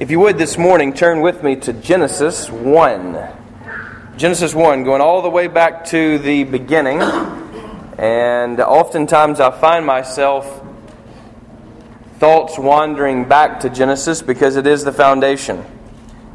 If 0.00 0.10
you 0.10 0.18
would 0.20 0.38
this 0.38 0.56
morning, 0.56 0.94
turn 0.94 1.20
with 1.20 1.42
me 1.42 1.56
to 1.56 1.74
Genesis 1.74 2.48
1. 2.48 3.18
Genesis 4.16 4.54
1, 4.54 4.82
going 4.82 5.02
all 5.02 5.20
the 5.20 5.28
way 5.28 5.46
back 5.46 5.84
to 5.88 6.16
the 6.16 6.44
beginning. 6.44 7.02
And 7.98 8.58
oftentimes 8.60 9.40
I 9.40 9.50
find 9.50 9.84
myself 9.84 10.64
thoughts 12.14 12.58
wandering 12.58 13.28
back 13.28 13.60
to 13.60 13.68
Genesis 13.68 14.22
because 14.22 14.56
it 14.56 14.66
is 14.66 14.84
the 14.84 14.92
foundation. 14.92 15.62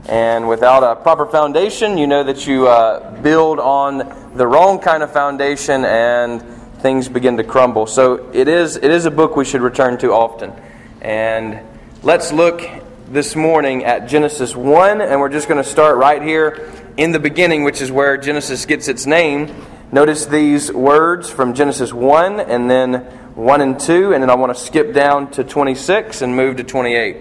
And 0.08 0.48
without 0.48 0.84
a 0.84 0.96
proper 1.02 1.26
foundation, 1.26 1.98
you 1.98 2.06
know 2.06 2.24
that 2.24 2.46
you 2.46 2.68
uh, 2.68 3.20
build 3.24 3.60
on 3.60 4.36
the 4.36 4.46
wrong 4.46 4.78
kind 4.78 5.02
of 5.02 5.12
foundation 5.12 5.86
and 5.86 6.44
things 6.84 7.10
begin 7.10 7.36
to 7.38 7.44
crumble. 7.44 7.88
So 7.88 8.30
it 8.32 8.48
is, 8.48 8.76
it 8.76 8.92
is 8.92 9.06
a 9.06 9.12
book 9.12 9.36
we 9.36 9.44
should 9.44 9.62
return 9.62 9.98
to 9.98 10.12
often. 10.12 10.54
And 11.02 11.62
let's 12.04 12.32
look 12.32 12.85
this 13.16 13.34
morning 13.34 13.86
at 13.86 14.10
Genesis 14.10 14.58
1, 14.58 15.00
and 15.00 15.22
we're 15.22 15.30
just 15.30 15.48
going 15.48 15.64
to 15.64 15.70
start 15.70 15.96
right 15.96 16.22
here 16.22 16.70
in 16.98 17.14
the 17.14 17.20
beginning, 17.20 17.64
which 17.64 17.82
is 17.82 17.90
where 17.90 18.18
Genesis 18.18 18.66
gets 18.66 18.90
its 18.90 19.06
name. 19.06 19.56
Notice 19.90 20.26
these 20.26 20.70
words 20.70 21.30
from 21.30 21.54
Genesis 21.54 21.94
1 21.94 22.42
and 22.42 22.70
then 22.70 22.96
1 23.36 23.62
and 23.62 23.80
2, 23.80 24.12
and 24.12 24.22
then 24.22 24.30
I 24.30 24.36
want 24.36 24.54
to 24.54 24.62
skip 24.62 24.94
down 24.94 25.32
to 25.32 25.46
26 25.46 26.24
and 26.24 26.36
move 26.36 26.58
to 26.58 26.66
28. 26.66 27.16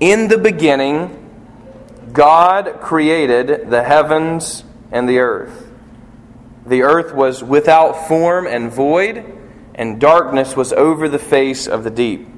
In 0.00 0.28
the 0.28 0.38
beginning, 0.38 2.08
God 2.14 2.80
created 2.80 3.68
the 3.68 3.82
heavens 3.82 4.64
and 4.90 5.06
the 5.06 5.18
earth. 5.18 5.68
The 6.64 6.84
earth 6.84 7.14
was 7.14 7.44
without 7.44 8.08
form 8.08 8.46
and 8.46 8.72
void, 8.72 9.26
and 9.74 10.00
darkness 10.00 10.56
was 10.56 10.72
over 10.72 11.06
the 11.06 11.18
face 11.18 11.66
of 11.66 11.84
the 11.84 11.90
deep 11.90 12.28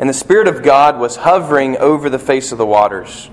and 0.00 0.08
the 0.08 0.14
Spirit 0.14 0.48
of 0.48 0.62
God 0.62 0.98
was 0.98 1.14
hovering 1.14 1.76
over 1.76 2.08
the 2.08 2.18
face 2.18 2.52
of 2.52 2.58
the 2.58 2.64
waters. 2.64 3.28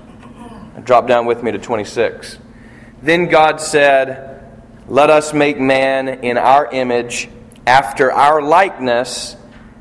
Drop 0.84 1.08
down 1.08 1.24
with 1.24 1.42
me 1.42 1.50
to 1.50 1.58
26. 1.58 2.38
Then 3.00 3.28
God 3.28 3.58
said, 3.58 4.46
Let 4.86 5.08
us 5.08 5.32
make 5.32 5.58
man 5.58 6.08
in 6.08 6.36
our 6.36 6.70
image, 6.70 7.30
after 7.66 8.12
our 8.12 8.42
likeness, 8.42 9.34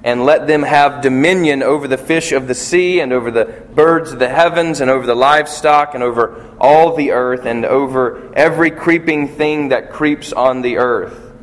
and 0.05 0.23
let 0.23 0.47
them 0.47 0.63
have 0.63 1.01
dominion 1.01 1.61
over 1.61 1.89
the 1.89 1.97
fish 1.97 2.31
of 2.31 2.47
the 2.47 2.55
sea, 2.55 3.01
and 3.01 3.11
over 3.11 3.31
the 3.31 3.43
birds 3.43 4.13
of 4.13 4.19
the 4.19 4.29
heavens, 4.29 4.79
and 4.79 4.89
over 4.89 5.05
the 5.05 5.13
livestock, 5.13 5.93
and 5.93 6.01
over 6.01 6.55
all 6.57 6.95
the 6.95 7.11
earth, 7.11 7.45
and 7.45 7.65
over 7.65 8.33
every 8.33 8.71
creeping 8.71 9.27
thing 9.27 9.69
that 9.69 9.91
creeps 9.91 10.31
on 10.31 10.61
the 10.61 10.77
earth. 10.77 11.33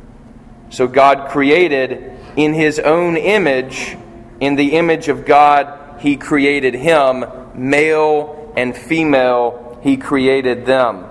So 0.71 0.87
God 0.87 1.29
created 1.29 2.17
in 2.35 2.55
his 2.55 2.79
own 2.79 3.15
image 3.15 3.95
in 4.39 4.55
the 4.55 4.73
image 4.73 5.07
of 5.07 5.25
God, 5.25 5.99
He 5.99 6.17
created 6.17 6.73
him, 6.73 7.25
male 7.53 8.53
and 8.55 8.75
female, 8.75 9.79
He 9.83 9.97
created 9.97 10.65
them. 10.65 11.05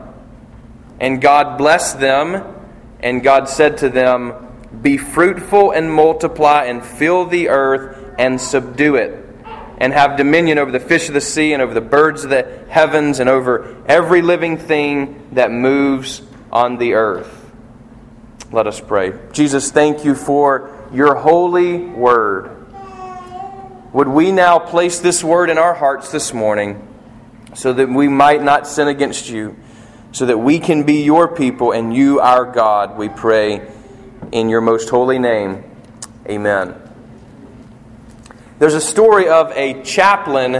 And 1.00 1.20
God 1.20 1.58
blessed 1.58 2.00
them, 2.00 2.44
and 3.00 3.22
God 3.22 3.48
said 3.48 3.78
to 3.78 3.88
them, 3.88 4.34
Be 4.82 4.96
fruitful 4.96 5.72
and 5.72 5.92
multiply, 5.92 6.64
and 6.64 6.84
fill 6.84 7.26
the 7.26 7.48
earth 7.48 8.14
and 8.18 8.40
subdue 8.40 8.96
it, 8.96 9.24
and 9.78 9.92
have 9.92 10.16
dominion 10.16 10.58
over 10.58 10.70
the 10.70 10.80
fish 10.80 11.08
of 11.08 11.14
the 11.14 11.20
sea, 11.20 11.52
and 11.52 11.62
over 11.62 11.74
the 11.74 11.80
birds 11.80 12.24
of 12.24 12.30
the 12.30 12.64
heavens, 12.68 13.20
and 13.20 13.28
over 13.28 13.82
every 13.86 14.22
living 14.22 14.56
thing 14.56 15.28
that 15.32 15.50
moves 15.50 16.22
on 16.52 16.78
the 16.78 16.94
earth. 16.94 17.40
Let 18.52 18.68
us 18.68 18.80
pray. 18.80 19.12
Jesus, 19.32 19.72
thank 19.72 20.04
you 20.04 20.14
for 20.14 20.70
your 20.92 21.16
holy 21.16 21.78
word. 21.78 22.53
Would 23.94 24.08
we 24.08 24.32
now 24.32 24.58
place 24.58 24.98
this 24.98 25.22
word 25.22 25.50
in 25.50 25.56
our 25.56 25.72
hearts 25.72 26.10
this 26.10 26.34
morning 26.34 26.84
so 27.54 27.72
that 27.72 27.88
we 27.88 28.08
might 28.08 28.42
not 28.42 28.66
sin 28.66 28.88
against 28.88 29.30
you, 29.30 29.56
so 30.10 30.26
that 30.26 30.36
we 30.36 30.58
can 30.58 30.82
be 30.82 31.04
your 31.04 31.28
people 31.28 31.70
and 31.70 31.94
you 31.94 32.18
our 32.18 32.44
God, 32.44 32.98
we 32.98 33.08
pray 33.08 33.70
in 34.32 34.48
your 34.48 34.60
most 34.60 34.88
holy 34.88 35.20
name. 35.20 35.62
Amen. 36.26 36.74
There's 38.58 38.74
a 38.74 38.80
story 38.80 39.28
of 39.28 39.52
a 39.52 39.80
chaplain 39.84 40.56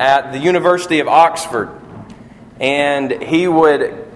at 0.00 0.32
the 0.32 0.38
University 0.38 0.98
of 0.98 1.06
Oxford, 1.06 1.70
and 2.58 3.12
he 3.12 3.46
would 3.46 4.10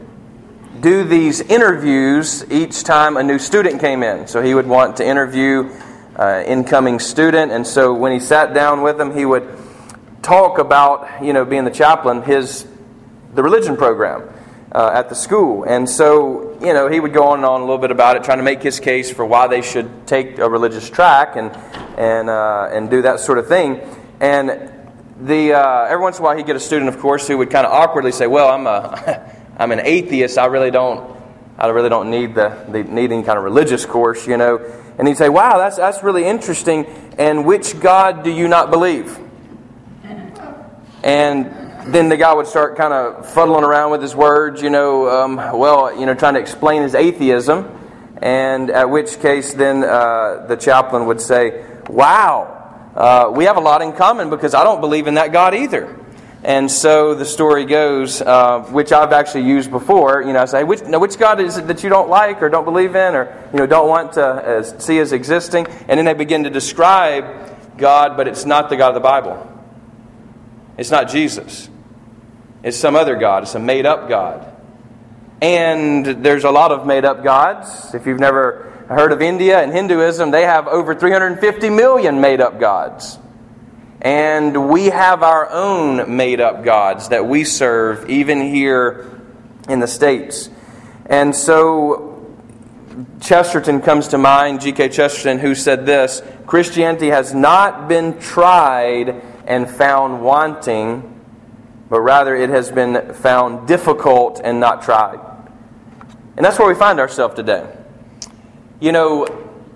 do 0.81 1.05
these 1.05 1.41
interviews 1.41 2.45
each 2.51 2.83
time 2.83 3.17
a 3.17 3.23
new 3.23 3.39
student 3.39 3.81
came 3.81 4.03
in. 4.03 4.27
So 4.27 4.43
he 4.43 4.55
would 4.55 4.67
want 4.67 4.97
to 4.97 5.07
interview 5.07 5.71
uh, 6.19 6.43
incoming 6.47 6.99
student. 6.99 7.53
And 7.53 7.67
so 7.67 7.93
when 7.95 8.13
he 8.13 8.21
sat 8.21 8.55
down 8.55 8.83
with 8.83 8.99
them, 8.99 9.17
he 9.17 9.25
would 9.25 9.49
talk 10.23 10.59
about, 10.59 11.23
you 11.23 11.33
know, 11.33 11.45
being 11.45 11.65
the 11.65 11.71
chaplain, 11.71 12.23
his 12.23 12.67
the 13.35 13.43
religion 13.43 13.77
program 13.77 14.29
uh, 14.73 14.91
at 14.95 15.09
the 15.09 15.15
school. 15.15 15.65
And 15.65 15.89
so, 15.89 16.59
you 16.61 16.73
know, 16.73 16.89
he 16.89 17.01
would 17.01 17.13
go 17.13 17.29
on 17.29 17.39
and 17.39 17.47
on 17.47 17.61
a 17.61 17.65
little 17.65 17.79
bit 17.79 17.91
about 17.91 18.17
it, 18.17 18.25
trying 18.25 18.39
to 18.39 18.45
make 18.45 18.63
his 18.63 18.81
case 18.81 19.13
for 19.13 19.25
why 19.25 19.47
they 19.47 19.63
should 19.63 20.07
take 20.07 20.39
a 20.39 20.49
religious 20.49 20.89
track 20.89 21.37
and 21.37 21.51
and 21.99 22.29
uh, 22.29 22.69
and 22.73 22.91
do 22.91 23.03
that 23.03 23.21
sort 23.21 23.39
of 23.39 23.47
thing. 23.47 23.81
And 24.21 24.73
the 25.21 25.55
uh, 25.55 25.85
every 25.85 26.03
once 26.03 26.19
in 26.19 26.23
a 26.23 26.25
while, 26.25 26.37
he'd 26.37 26.47
get 26.47 26.57
a 26.57 26.61
student, 26.61 26.89
of 26.89 26.99
course, 26.99 27.29
who 27.29 27.39
would 27.39 27.51
kind 27.51 27.67
of 27.67 27.73
awkwardly 27.73 28.13
say, 28.13 28.27
"Well, 28.27 28.49
I'm 28.49 28.67
a 28.67 29.33
I'm 29.59 29.73
an 29.73 29.81
atheist. 29.85 30.39
I 30.39 30.47
really 30.47 30.71
don't." 30.71 31.17
I 31.59 31.69
really 31.69 31.89
don't 31.89 32.11
need 32.11 32.35
the, 32.35 32.67
the 32.69 32.85
need 32.85 33.13
any 33.13 33.23
kind 33.23 33.39
of 33.39 33.45
religious 33.45 33.87
course, 33.87 34.27
you 34.27 34.37
know. 34.37 34.59
And 34.99 35.07
he'd 35.07 35.17
say, 35.17 35.29
Wow, 35.29 35.59
that's, 35.59 35.77
that's 35.77 36.03
really 36.03 36.25
interesting. 36.25 36.87
And 37.19 37.45
which 37.45 37.79
God 37.81 38.25
do 38.25 38.31
you 38.31 38.49
not 38.49 38.71
believe? 38.71 39.19
And 41.03 41.93
then 41.93 42.09
the 42.09 42.17
guy 42.17 42.35
would 42.35 42.47
start 42.47 42.77
kind 42.77 42.93
of 42.93 43.31
fuddling 43.33 43.65
around 43.65 43.93
with 43.93 44.03
his 44.03 44.17
words, 44.17 44.61
you 44.61 44.71
know, 44.71 45.09
um, 45.09 45.37
well, 45.37 45.97
you 45.99 46.05
know, 46.05 46.15
trying 46.15 46.35
to 46.35 46.41
explain 46.41 46.83
his 46.83 46.95
atheism. 46.95 47.73
And 48.21 48.71
at 48.71 48.91
which 48.91 49.21
case, 49.21 49.53
then 49.53 49.85
uh, 49.85 50.47
the 50.49 50.57
chaplain 50.57 51.07
would 51.07 51.21
say, 51.21 51.65
Wow, 51.89 52.91
uh, 52.95 53.31
we 53.35 53.45
have 53.45 53.57
a 53.57 53.61
lot 53.61 53.83
in 53.83 53.93
common 53.93 54.31
because 54.31 54.55
I 54.55 54.65
don't 54.65 54.81
believe 54.81 55.07
in 55.07 55.15
that 55.15 55.33
God 55.33 55.55
either. 55.55 56.06
And 56.47 56.71
so 56.71 57.17
the 57.17 57.25
story 57.25 57.65
goes, 57.65 58.23
uh, 58.23 58.61
which 58.71 58.93
I've 58.93 59.13
actually 59.13 59.49
used 59.49 59.69
before. 59.69 60.23
You 60.23 60.33
know, 60.33 60.43
I 60.43 60.45
say, 60.45 60.63
which, 60.63 60.81
now, 60.83 61.01
which 61.01 61.19
God 61.19 61.41
is 61.41 61.57
it 61.57 61.67
that 61.67 61.83
you 61.83 61.91
don't 61.91 62.09
like 62.09 62.41
or 62.41 62.49
don't 62.49 62.65
believe 62.65 62.95
in 62.95 63.17
or 63.17 63.37
you 63.53 63.59
know 63.59 63.67
don't 63.67 63.89
want 63.89 64.13
to 64.13 64.25
uh, 64.25 64.63
see 64.63 65.01
as 65.01 65.13
existing? 65.13 65.67
And 65.67 65.99
then 65.99 66.05
they 66.05 66.15
begin 66.15 66.45
to 66.45 66.51
describe 66.51 67.77
God, 67.77 68.17
but 68.17 68.29
it's 68.29 68.45
not 68.45 68.69
the 68.69 68.77
God 68.77 68.91
of 68.91 68.95
the 68.95 69.01
Bible. 69.01 69.61
It's 70.79 70.93
not 70.93 71.09
Jesus. 71.09 71.69
It's 72.63 72.77
some 72.77 72.95
other 72.95 73.17
God. 73.17 73.43
It's 73.43 73.57
a 73.57 73.59
made 73.59 73.85
up 73.85 74.09
God. 74.09 74.47
And 75.43 76.07
there's 76.07 76.45
a 76.45 76.51
lot 76.53 76.71
of 76.71 76.87
made 76.87 77.05
up 77.05 77.25
gods. 77.25 77.93
If 77.93 78.07
you've 78.07 78.21
never 78.21 78.71
heard 78.89 79.11
of 79.11 79.21
India 79.21 79.61
and 79.61 79.73
Hinduism, 79.73 80.31
they 80.31 80.43
have 80.43 80.69
over 80.69 80.95
350 80.95 81.71
million 81.71 82.21
made 82.21 82.41
up 82.41 82.61
gods. 82.61 83.19
And 84.07 84.69
we 84.69 84.85
have 84.85 85.25
our 85.25 85.51
own 85.51 86.15
made 86.17 86.41
up 86.41 86.63
gods 86.63 87.09
that 87.09 87.27
we 87.27 87.43
serve, 87.43 88.09
even 88.09 88.41
here 88.41 89.21
in 89.69 89.81
the 89.81 89.89
States. 89.89 90.49
And 91.07 91.35
so 91.35 92.25
Chesterton 93.21 93.81
comes 93.81 94.07
to 94.09 94.19
mind, 94.19 94.61
G.K. 94.61 94.91
Chesterton, 94.91 95.41
who 95.41 95.57
said 95.57 95.87
this 95.87 96.23
Christianity 96.47 97.09
has 97.09 97.35
not 97.35 97.89
been 97.89 98.21
tried 98.21 99.21
and 99.45 99.69
found 99.69 100.23
wanting, 100.23 101.21
but 101.91 102.01
rather 102.01 102.37
it 102.37 102.51
has 102.51 102.71
been 102.71 103.13
found 103.13 103.67
difficult 103.67 104.41
and 104.45 104.61
not 104.61 104.83
tried. 104.83 105.19
And 106.37 106.47
that's 106.47 106.61
where 106.61 106.69
we 106.69 106.77
find 106.77 107.01
ourselves 107.01 107.35
today. 107.35 107.77
You 108.79 108.93
know, 108.93 109.27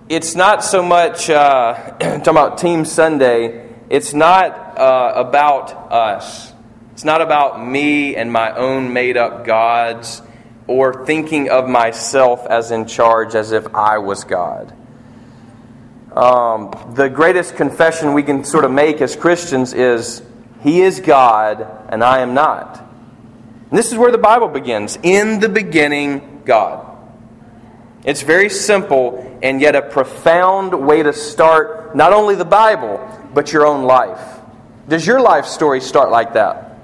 it's 0.09 0.37
not 0.37 0.63
so 0.63 0.85
much 0.85 1.29
uh, 1.29 1.75
talking 1.99 2.29
about 2.29 2.59
Team 2.59 2.85
Sunday 2.85 3.70
it's 3.91 4.15
not 4.15 4.79
uh, 4.79 5.13
about 5.17 5.73
us. 5.93 6.53
It's 6.93 7.05
not 7.05 7.21
about 7.21 7.67
me 7.67 8.15
and 8.15 8.33
my 8.33 8.55
own 8.55 8.93
made 8.93 9.17
up 9.17 9.45
gods 9.45 10.23
or 10.69 11.05
thinking 11.05 11.51
of 11.51 11.69
myself 11.69 12.47
as 12.47 12.71
in 12.71 12.87
charge 12.87 13.35
as 13.35 13.51
if 13.51 13.75
I 13.75 13.99
was 13.99 14.23
God. 14.23 14.73
Um, 16.13 16.93
the 16.95 17.09
greatest 17.09 17.57
confession 17.57 18.15
we 18.15 18.23
can 18.23 18.45
sort 18.45 18.65
of 18.65 18.71
make 18.71 19.01
as 19.01 19.17
Christians 19.17 19.73
is 19.73 20.23
He 20.63 20.83
is 20.83 21.01
God 21.01 21.67
and 21.89 22.05
I 22.05 22.21
am 22.21 22.33
not. 22.33 22.79
And 23.71 23.79
this 23.79 23.91
is 23.91 23.99
where 23.99 24.13
the 24.13 24.19
Bible 24.19 24.49
begins. 24.49 24.99
In 25.03 25.41
the 25.41 25.49
beginning, 25.49 26.43
God. 26.45 26.87
It's 28.05 28.23
very 28.23 28.51
simple 28.51 29.30
and 29.43 29.61
yet 29.61 29.75
a 29.75 29.83
profound 29.83 30.87
way 30.87 31.03
to 31.03 31.13
start 31.13 31.95
not 31.95 32.13
only 32.13 32.35
the 32.35 32.45
Bible, 32.45 33.01
but 33.33 33.53
your 33.53 33.67
own 33.67 33.85
life. 33.85 34.41
Does 34.89 35.07
your 35.07 35.21
life 35.21 35.47
story 35.47 35.81
start 35.81 36.11
like 36.11 36.35
that? 36.35 36.79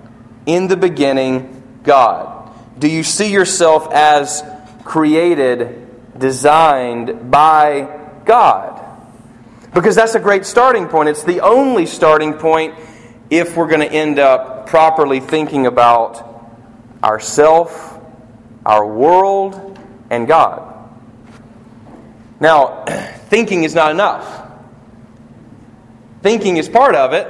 In 0.47 0.69
the 0.69 0.77
beginning, 0.77 1.81
God. 1.83 2.53
Do 2.79 2.89
you 2.89 3.03
see 3.03 3.33
yourself 3.33 3.93
as 3.93 4.45
created, 4.85 6.19
designed 6.19 7.31
by 7.31 8.01
God? 8.25 8.83
Because 9.75 9.97
that's 9.97 10.15
a 10.15 10.21
great 10.21 10.47
starting 10.47 10.89
point. 10.89 11.09
It's 11.09 11.25
the 11.25 11.41
only 11.41 11.87
starting 11.87 12.35
point 12.35 12.75
if 13.29 13.57
we're 13.57 13.67
going 13.67 13.81
to 13.81 13.93
end 13.93 14.19
up 14.19 14.69
properly 14.69 15.21
thinking 15.21 15.67
about 15.67 16.23
ourself, 17.03 18.01
our 18.65 18.87
world, 18.87 19.79
and 20.11 20.27
God. 20.27 20.76
Now, 22.41 22.85
thinking 23.29 23.65
is 23.65 23.75
not 23.75 23.91
enough. 23.91 24.43
Thinking 26.23 26.57
is 26.57 26.69
part 26.69 26.95
of 26.95 27.13
it, 27.13 27.27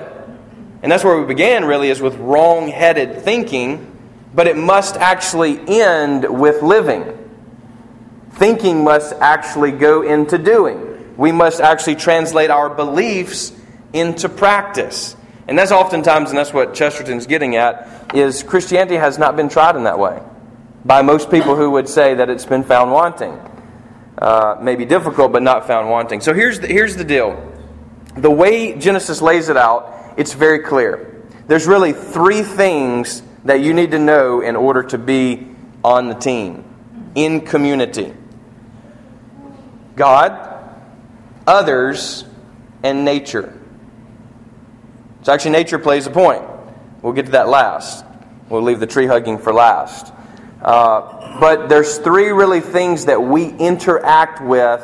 and 0.82 0.90
that's 0.90 1.04
where 1.04 1.18
we 1.18 1.26
began 1.26 1.64
really 1.64 1.90
is 1.90 2.00
with 2.00 2.16
wrong-headed 2.16 3.22
thinking, 3.22 3.92
but 4.34 4.46
it 4.46 4.56
must 4.56 4.96
actually 4.96 5.60
end 5.68 6.24
with 6.28 6.62
living. 6.62 7.12
Thinking 8.32 8.84
must 8.84 9.12
actually 9.14 9.72
go 9.72 10.02
into 10.02 10.38
doing. 10.38 11.16
We 11.16 11.32
must 11.32 11.60
actually 11.60 11.96
translate 11.96 12.50
our 12.50 12.68
beliefs 12.68 13.52
into 13.92 14.28
practice. 14.28 15.16
And 15.48 15.58
that's 15.58 15.72
oftentimes, 15.72 16.30
and 16.30 16.38
that's 16.38 16.52
what 16.52 16.74
Chesterton's 16.74 17.26
getting 17.26 17.56
at, 17.56 18.14
is 18.14 18.42
Christianity 18.42 18.96
has 18.96 19.18
not 19.18 19.36
been 19.36 19.48
tried 19.48 19.76
in 19.76 19.84
that 19.84 19.98
way 19.98 20.20
by 20.84 21.02
most 21.02 21.30
people 21.30 21.56
who 21.56 21.72
would 21.72 21.88
say 21.88 22.14
that 22.14 22.30
it's 22.30 22.46
been 22.46 22.62
found 22.62 22.92
wanting. 22.92 23.38
Uh, 24.18 24.56
maybe 24.60 24.84
difficult, 24.84 25.32
but 25.32 25.42
not 25.42 25.66
found 25.66 25.90
wanting. 25.90 26.20
So 26.20 26.32
here's 26.32 26.60
the, 26.60 26.66
here's 26.66 26.96
the 26.96 27.04
deal. 27.04 27.52
The 28.16 28.30
way 28.30 28.76
Genesis 28.78 29.20
lays 29.20 29.48
it 29.48 29.56
out, 29.56 30.14
it's 30.16 30.32
very 30.32 30.60
clear. 30.60 31.22
There's 31.48 31.66
really 31.66 31.92
three 31.92 32.42
things 32.42 33.22
that 33.44 33.60
you 33.60 33.74
need 33.74 33.90
to 33.90 33.98
know 33.98 34.40
in 34.40 34.56
order 34.56 34.82
to 34.84 34.98
be 34.98 35.48
on 35.84 36.08
the 36.08 36.14
team, 36.14 36.64
in 37.14 37.42
community 37.42 38.12
God, 39.96 40.76
others, 41.46 42.24
and 42.82 43.04
nature. 43.04 43.58
So 45.22 45.32
actually, 45.32 45.52
nature 45.52 45.78
plays 45.78 46.06
a 46.06 46.10
point. 46.10 46.44
We'll 47.02 47.14
get 47.14 47.26
to 47.26 47.32
that 47.32 47.48
last. 47.48 48.04
We'll 48.48 48.62
leave 48.62 48.78
the 48.78 48.86
tree 48.86 49.06
hugging 49.06 49.38
for 49.38 49.52
last. 49.52 50.12
Uh, 50.62 51.38
but 51.38 51.68
there's 51.68 51.98
three 51.98 52.30
really 52.30 52.60
things 52.60 53.04
that 53.06 53.22
we 53.22 53.48
interact 53.48 54.42
with 54.42 54.82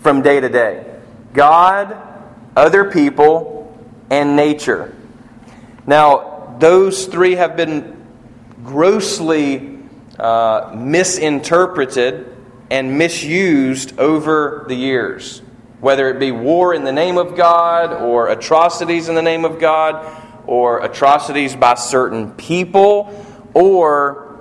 from 0.00 0.22
day 0.22 0.40
to 0.40 0.48
day 0.48 0.84
God, 1.32 1.96
other 2.56 2.90
people, 2.90 3.76
and 4.10 4.36
nature. 4.36 4.94
Now, 5.86 6.56
those 6.58 7.06
three 7.06 7.36
have 7.36 7.56
been 7.56 8.04
grossly 8.64 9.78
uh, 10.18 10.74
misinterpreted 10.76 12.36
and 12.70 12.98
misused 12.98 13.98
over 13.98 14.64
the 14.68 14.74
years 14.74 15.42
whether 15.82 16.08
it 16.08 16.20
be 16.20 16.30
war 16.30 16.72
in 16.72 16.84
the 16.84 16.92
name 16.92 17.18
of 17.18 17.36
God, 17.36 17.92
or 17.92 18.28
atrocities 18.28 19.08
in 19.08 19.16
the 19.16 19.22
name 19.22 19.44
of 19.44 19.58
God, 19.58 20.06
or 20.46 20.78
atrocities 20.84 21.56
by 21.56 21.74
certain 21.74 22.30
people, 22.34 23.26
or 23.52 24.31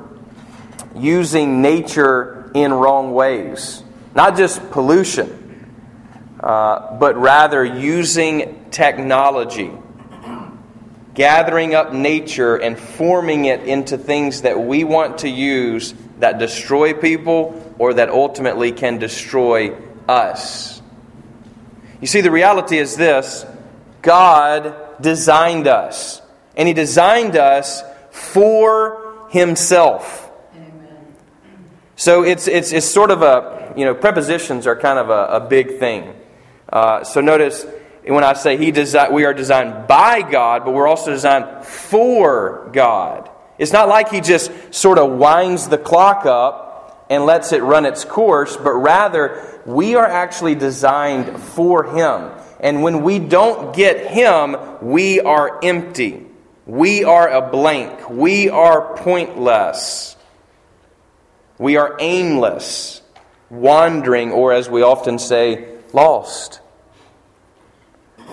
using 0.95 1.61
nature 1.61 2.51
in 2.53 2.73
wrong 2.73 3.13
ways. 3.13 3.83
Not 4.13 4.35
just 4.35 4.71
pollution, 4.71 5.73
uh, 6.39 6.97
but 6.97 7.17
rather 7.17 7.63
using 7.63 8.65
technology, 8.71 9.71
gathering 11.13 11.75
up 11.75 11.93
nature 11.93 12.55
and 12.55 12.77
forming 12.77 13.45
it 13.45 13.63
into 13.63 13.97
things 13.97 14.41
that 14.41 14.59
we 14.59 14.83
want 14.83 15.19
to 15.19 15.29
use 15.29 15.93
that 16.19 16.39
destroy 16.39 16.93
people 16.93 17.75
or 17.79 17.93
that 17.95 18.09
ultimately 18.09 18.71
can 18.71 18.97
destroy 18.97 19.75
us. 20.07 20.81
You 21.99 22.07
see, 22.07 22.21
the 22.21 22.31
reality 22.31 22.77
is 22.77 22.95
this 22.97 23.45
God 24.01 25.01
designed 25.01 25.67
us, 25.67 26.21
and 26.55 26.67
He 26.67 26.73
designed 26.73 27.35
us 27.35 27.83
for 28.09 29.27
Himself. 29.29 30.30
So 32.01 32.23
it's, 32.23 32.47
it's, 32.47 32.71
it's 32.71 32.87
sort 32.87 33.11
of 33.11 33.21
a, 33.21 33.75
you 33.77 33.85
know, 33.85 33.93
prepositions 33.93 34.65
are 34.65 34.75
kind 34.75 34.97
of 34.97 35.11
a, 35.11 35.35
a 35.35 35.39
big 35.47 35.77
thing. 35.77 36.15
Uh, 36.67 37.03
so 37.03 37.21
notice 37.21 37.63
when 38.07 38.23
I 38.23 38.33
say 38.33 38.57
he 38.57 38.71
desi- 38.71 39.11
we 39.11 39.23
are 39.25 39.35
designed 39.35 39.87
by 39.87 40.23
God, 40.23 40.65
but 40.65 40.71
we're 40.71 40.87
also 40.87 41.11
designed 41.11 41.63
for 41.63 42.71
God. 42.73 43.29
It's 43.59 43.71
not 43.71 43.87
like 43.87 44.09
He 44.09 44.19
just 44.19 44.51
sort 44.73 44.97
of 44.97 45.11
winds 45.11 45.69
the 45.69 45.77
clock 45.77 46.25
up 46.25 47.05
and 47.11 47.23
lets 47.27 47.51
it 47.51 47.61
run 47.61 47.85
its 47.85 48.03
course, 48.03 48.57
but 48.57 48.71
rather 48.71 49.61
we 49.67 49.93
are 49.93 50.07
actually 50.07 50.55
designed 50.55 51.39
for 51.39 51.83
Him. 51.83 52.31
And 52.59 52.81
when 52.81 53.03
we 53.03 53.19
don't 53.19 53.75
get 53.75 54.09
Him, 54.09 54.55
we 54.81 55.19
are 55.19 55.63
empty. 55.63 56.25
We 56.65 57.03
are 57.03 57.29
a 57.29 57.51
blank. 57.51 58.09
We 58.09 58.49
are 58.49 58.97
pointless. 58.97 60.17
We 61.61 61.77
are 61.77 61.95
aimless, 61.99 63.03
wandering, 63.51 64.31
or 64.31 64.51
as 64.51 64.67
we 64.67 64.81
often 64.81 65.19
say, 65.19 65.67
lost. 65.93 66.59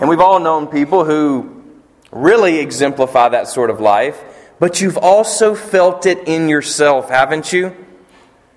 And 0.01 0.09
we've 0.09 0.19
all 0.19 0.41
known 0.41 0.67
people 0.67 1.05
who 1.05 1.63
really 2.11 2.59
exemplify 2.59 3.29
that 3.29 3.47
sort 3.47 3.69
of 3.69 3.81
life, 3.81 4.19
but 4.59 4.81
you've 4.81 4.97
also 4.97 5.55
felt 5.55 6.07
it 6.07 6.27
in 6.27 6.49
yourself, 6.49 7.11
haven't 7.11 7.53
you? 7.53 7.77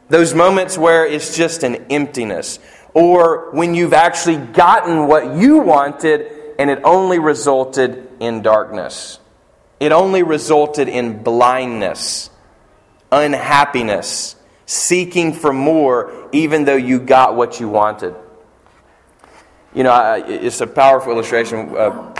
Those 0.07 0.33
moments 0.33 0.77
where 0.77 1.05
it's 1.05 1.35
just 1.35 1.63
an 1.63 1.87
emptiness. 1.89 2.57
Or 2.93 3.51
when 3.51 3.75
you've 3.75 3.91
actually 3.91 4.37
gotten 4.37 5.05
what 5.05 5.35
you 5.35 5.57
wanted 5.57 6.31
and 6.57 6.69
it 6.69 6.79
only 6.85 7.19
resulted 7.19 8.07
in 8.21 8.41
darkness. 8.41 9.19
It 9.81 9.91
only 9.91 10.23
resulted 10.23 10.87
in 10.87 11.23
blindness, 11.23 12.29
unhappiness, 13.11 14.37
seeking 14.71 15.33
for 15.33 15.51
more 15.51 16.29
even 16.31 16.63
though 16.63 16.77
you 16.77 16.97
got 16.97 17.35
what 17.35 17.59
you 17.59 17.67
wanted. 17.67 18.15
You 19.73 19.83
know, 19.83 20.23
it's 20.25 20.61
a 20.61 20.67
powerful 20.67 21.11
illustration. 21.11 21.75
Uh, 21.75 22.15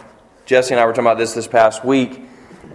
Jesse 0.46 0.74
and 0.74 0.82
I 0.82 0.86
were 0.86 0.92
talking 0.92 1.06
about 1.06 1.18
this 1.18 1.34
this 1.34 1.48
past 1.48 1.86
week, 1.86 2.22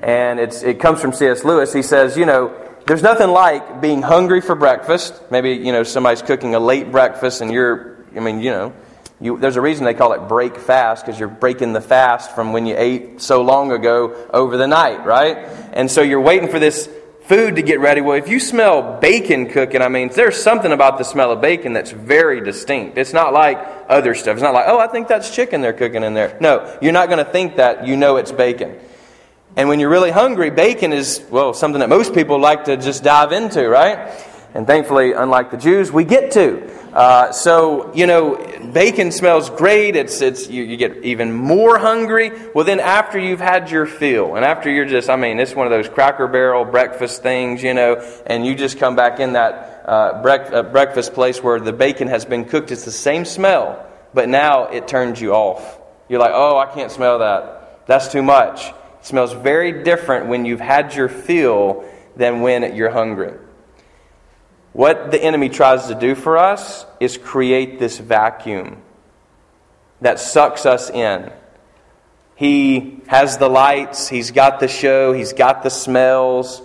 and 0.01 0.41
it's, 0.41 0.63
it 0.63 0.81
comes 0.81 1.03
from 1.03 1.13
C.S. 1.13 1.45
Lewis. 1.45 1.75
He 1.75 1.83
says, 1.83 2.17
you 2.17 2.25
know, 2.25 2.55
there's 2.87 3.03
nothing 3.03 3.29
like 3.29 3.83
being 3.83 4.01
hungry 4.01 4.41
for 4.41 4.55
breakfast. 4.55 5.21
Maybe, 5.31 5.53
you 5.53 5.73
know, 5.73 5.83
somebody's 5.83 6.23
cooking 6.23 6.55
a 6.55 6.61
late 6.61 6.91
breakfast 6.91 7.43
and 7.43 7.51
you're, 7.51 8.03
I 8.17 8.21
mean, 8.21 8.41
you 8.41 8.51
know, 8.51 8.73
you, 9.21 9.39
there's 9.39 9.57
a 9.57 9.61
reason 9.61 9.85
they 9.85 9.95
call 9.95 10.13
it 10.13 10.29
break 10.29 10.57
fast 10.57 11.05
because 11.05 11.19
you're 11.19 11.29
breaking 11.29 11.73
the 11.75 11.81
fast 11.81 12.35
from 12.35 12.53
when 12.53 12.65
you 12.65 12.77
ate 12.79 13.21
so 13.21 13.43
long 13.43 13.73
ago 13.73 14.29
over 14.33 14.57
the 14.57 14.69
night, 14.69 15.05
right? 15.05 15.37
And 15.73 15.91
so 15.91 16.01
you're 16.01 16.21
waiting 16.21 16.49
for 16.49 16.59
this 16.59 16.89
food 17.27 17.57
to 17.57 17.63
get 17.63 17.81
ready. 17.81 18.01
Well, 18.01 18.17
if 18.17 18.29
you 18.29 18.39
smell 18.39 19.01
bacon 19.01 19.49
cooking, 19.49 19.83
I 19.83 19.89
mean, 19.89 20.11
there's 20.15 20.41
something 20.41 20.71
about 20.71 20.99
the 20.99 21.05
smell 21.05 21.33
of 21.33 21.41
bacon 21.41 21.73
that's 21.73 21.91
very 21.91 22.41
distinct. 22.41 22.99
It's 22.99 23.13
not 23.13 23.33
like 23.33 23.59
other 23.89 24.15
stuff. 24.15 24.35
It's 24.35 24.43
not 24.43 24.55
like, 24.55 24.67
oh, 24.69 24.79
I 24.79 24.87
think 24.87 25.09
that's 25.09 25.35
chicken 25.35 25.61
they're 25.61 25.73
cooking 25.73 26.05
in 26.05 26.15
there. 26.15 26.37
No, 26.41 26.79
you're 26.81 26.93
not 26.93 27.09
going 27.09 27.25
to 27.25 27.31
think 27.31 27.57
that. 27.57 27.87
You 27.87 27.97
know 27.97 28.17
it's 28.17 28.33
bacon. 28.33 28.79
And 29.57 29.69
when 29.69 29.81
you're 29.81 29.91
really 29.91 30.11
hungry, 30.11 30.51
bacon 30.51 30.93
is, 30.93 31.25
well, 31.31 31.53
something 31.53 31.81
that 31.81 31.89
most 31.89 32.15
people 32.15 32.39
like 32.39 32.65
to 32.65 32.77
just 32.77 33.03
dive 33.03 33.33
into, 33.33 33.69
right? 33.69 34.13
And 34.55 34.67
thankfully, 34.67 35.13
unlike 35.13 35.51
the 35.51 35.57
Jews, 35.57 35.91
we 35.91 36.05
get 36.05 36.33
to. 36.33 36.71
Uh, 36.97 37.31
so, 37.31 37.93
you 37.93 38.07
know, 38.07 38.37
bacon 38.73 39.13
smells 39.13 39.51
great. 39.51 39.97
It's, 39.97 40.23
it's, 40.23 40.49
you, 40.49 40.63
you, 40.63 40.79
get 40.79 41.05
even 41.05 41.31
more 41.31 41.77
hungry. 41.77 42.33
Well, 42.55 42.65
then 42.65 42.81
after 42.81 43.19
you've 43.19 43.39
had 43.39 43.71
your 43.71 43.85
fill, 43.85 44.35
and 44.35 44.47
after 44.47 44.71
you're 44.71 44.87
just, 44.87 45.11
I 45.11 45.17
mean, 45.17 45.39
it's 45.39 45.55
one 45.55 45.67
of 45.67 45.71
those 45.71 45.91
cracker 45.91 46.27
barrel 46.27 46.65
breakfast 46.65 47.23
things, 47.23 47.63
you 47.63 47.75
know, 47.75 47.97
and 48.27 48.47
you 48.47 48.55
just 48.55 48.79
come 48.79 48.97
back 48.97 49.21
in 49.21 49.35
that 49.35 49.83
uh, 49.85 50.23
brec- 50.23 50.51
uh, 50.55 50.63
breakfast 50.63 51.13
place 51.13 51.43
where 51.43 51.61
the 51.61 51.75
bacon 51.75 52.09
has 52.09 52.25
been 52.25 52.47
cooked. 52.47 52.71
It's 52.71 52.87
the 52.87 52.91
same 52.91 53.27
smell, 53.27 53.87
but 54.15 54.31
now 54.31 54.69
it 54.69 54.89
turns 54.89 55.21
you 55.21 55.35
off. 55.35 55.79
You're 56.09 56.21
like, 56.21 56.33
oh, 56.33 56.57
I 56.57 56.65
can't 56.65 56.91
smell 56.91 57.19
that. 57.19 57.85
That's 57.87 58.11
too 58.11 58.23
much 58.23 58.69
It 58.69 59.05
smells 59.05 59.35
very 59.35 59.85
different 59.85 60.29
when 60.29 60.47
you've 60.47 60.61
had 60.61 60.95
your 60.95 61.11
fill 61.11 61.85
than 62.17 62.41
when 62.41 62.75
you're 62.75 62.89
hungry. 62.89 63.35
What 64.77 65.11
the 65.11 65.25
enemy 65.25 65.49
tries 65.49 65.87
to 65.87 65.95
do 65.95 66.15
for 66.15 66.37
us 66.37 66.85
is 67.01 67.17
create 67.17 67.79
this 67.79 67.97
vacuum 67.97 68.83
that 70.03 70.21
sucks 70.21 70.67
us 70.67 70.91
in. 70.91 71.33
He 72.35 73.01
has 73.07 73.39
the 73.39 73.49
lights, 73.49 74.07
he's 74.09 74.33
got 74.33 74.61
the 74.61 74.69
show, 74.69 75.15
he's 75.15 75.33
got 75.33 75.63
the 75.63 75.71
smells, 75.71 76.61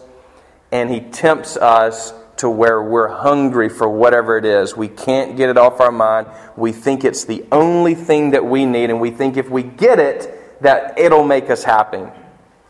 and 0.74 0.90
he 0.90 1.00
tempts 1.00 1.56
us 1.56 2.14
to 2.36 2.50
where 2.50 2.84
we're 2.84 3.08
hungry 3.08 3.70
for 3.70 3.88
whatever 3.88 4.38
it 4.38 4.44
is. 4.44 4.76
We 4.76 4.90
can't 4.90 5.38
get 5.38 5.48
it 5.48 5.58
off 5.58 5.80
our 5.80 5.90
mind. 5.90 6.28
We 6.58 6.74
think 6.74 7.06
it's 7.06 7.24
the 7.24 7.46
only 7.50 7.96
thing 7.96 8.32
that 8.32 8.44
we 8.44 8.66
need, 8.66 8.90
and 8.90 9.00
we 9.00 9.12
think 9.12 9.38
if 9.38 9.50
we 9.50 9.64
get 9.64 10.00
it, 10.00 10.62
that 10.62 11.00
it'll 11.00 11.24
make 11.24 11.50
us 11.50 11.64
happy. 11.64 12.04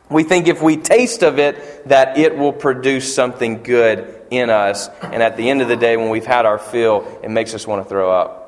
We 0.08 0.22
think 0.22 0.48
if 0.48 0.62
we 0.62 0.78
taste 0.78 1.24
of 1.24 1.40
it, 1.40 1.88
that 1.90 2.20
it 2.20 2.38
will 2.38 2.54
produce 2.54 3.16
something 3.16 3.64
good 3.64 4.21
in 4.32 4.50
us. 4.50 4.90
And 5.04 5.22
at 5.22 5.38
the 5.38 5.50
end 5.50 5.62
of 5.62 5.68
the 5.68 5.76
day, 5.76 5.98
when 5.98 6.10
we've 6.10 6.26
had 6.26 6.48
our 6.48 6.58
fill, 6.58 7.20
it 7.22 7.30
makes 7.30 7.54
us 7.54 7.68
want 7.68 7.84
to 7.84 7.90
throw 7.90 8.12
up. 8.12 8.42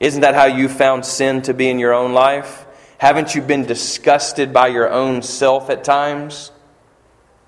Isn't 0.00 0.22
that 0.22 0.34
how 0.34 0.46
you 0.46 0.68
found 0.68 1.04
sin 1.04 1.42
to 1.42 1.54
be 1.54 1.68
in 1.68 1.78
your 1.78 1.92
own 1.92 2.12
life? 2.12 2.66
Haven't 2.98 3.34
you 3.34 3.42
been 3.42 3.64
disgusted 3.64 4.52
by 4.52 4.68
your 4.68 4.90
own 4.90 5.22
self 5.22 5.70
at 5.70 5.84
times? 5.84 6.50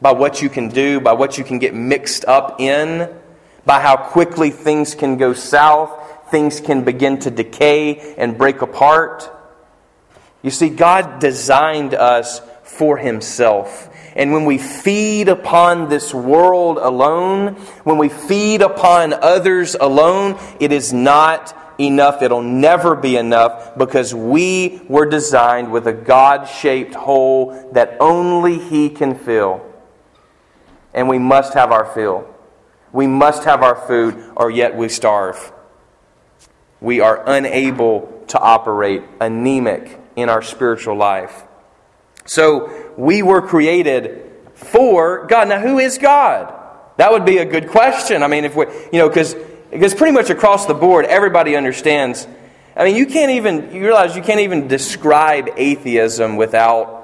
By 0.01 0.13
what 0.13 0.43
you 0.43 0.49
can 0.49 0.69
do, 0.69 1.01
by 1.01 1.13
what 1.13 1.39
you 1.39 1.45
can 1.45 1.59
get 1.59 1.75
mixed 1.75 2.25
up 2.25 2.61
in, 2.61 3.13
by 3.65 3.81
how 3.81 3.97
quickly 3.97 4.51
things 4.51 4.95
can 4.95 5.17
go 5.17 5.33
south, 5.33 6.31
things 6.31 6.61
can 6.61 6.85
begin 6.85 7.19
to 7.21 7.31
decay 7.31 8.15
and 8.17 8.39
break 8.39 8.63
apart? 8.63 9.31
You 10.43 10.51
see, 10.51 10.71
God 10.71 11.19
designed 11.19 11.95
us 11.95 12.41
for 12.63 12.97
Himself. 12.97 13.90
And 14.17 14.33
when 14.33 14.45
we 14.45 14.59
feed 14.59 15.29
upon 15.29 15.89
this 15.89 16.13
world 16.13 16.79
alone, 16.79 17.55
when 17.85 17.99
we 17.99 18.09
feed 18.09 18.63
upon 18.63 19.13
others 19.13 19.75
alone, 19.75 20.39
it 20.59 20.73
is 20.73 20.93
not 20.93 21.57
enough. 21.81 22.23
It'll 22.23 22.43
never 22.43 22.95
be 22.95 23.17
enough 23.17 23.77
because 23.77 24.15
we 24.15 24.81
were 24.89 25.07
designed 25.07 25.73
with 25.73 25.87
a 25.87 25.93
God 25.93 26.45
shaped 26.45 26.95
hole 26.95 27.71
that 27.73 27.97
only 28.01 28.59
He 28.59 28.91
can 28.91 29.15
fill. 29.15 29.65
And 30.93 31.09
we 31.09 31.19
must 31.19 31.55
have 31.55 31.71
our 31.73 31.85
fill. 31.85 32.27
We 32.93 33.07
must 33.07 33.45
have 33.45 33.63
our 33.63 33.77
food, 33.77 34.33
or 34.37 34.51
yet 34.51 34.77
we 34.77 34.89
starve. 34.89 35.53
We 36.81 37.01
are 37.01 37.23
unable 37.29 38.25
to 38.29 38.39
operate 38.39 39.03
anemic 39.21 40.01
in 40.17 40.29
our 40.29 40.43
spiritual 40.43 40.97
life. 40.97 41.45
So 42.27 42.93
we 42.97 43.23
were 43.23 43.43
created 43.43 44.31
for 44.55 45.27
God. 45.27 45.49
Now, 45.49 45.61
who 45.61 45.79
is 45.79 45.99
God? 45.99 46.55
That 46.97 47.13
would 47.13 47.25
be 47.25 47.39
a 47.39 47.45
good 47.45 47.69
question. 47.69 48.23
I 48.23 48.27
mean, 48.27 48.45
if 48.45 48.55
we, 48.55 48.67
you 48.93 48.99
know, 48.99 49.09
because 49.09 49.35
because 49.71 49.95
pretty 49.95 50.13
much 50.13 50.31
across 50.31 50.67
the 50.67 50.75
board, 50.75 51.07
everybody 51.07 51.57
understands. 51.57 52.27
I 52.77 52.85
mean, 52.85 52.97
you 52.97 53.07
can't 53.07 53.33
even 53.33 53.73
you 53.73 53.83
realize 53.83 54.17
you 54.17 54.23
can't 54.23 54.41
even 54.41 54.69
describe 54.69 55.49
atheism 55.57 56.37
without 56.37 57.01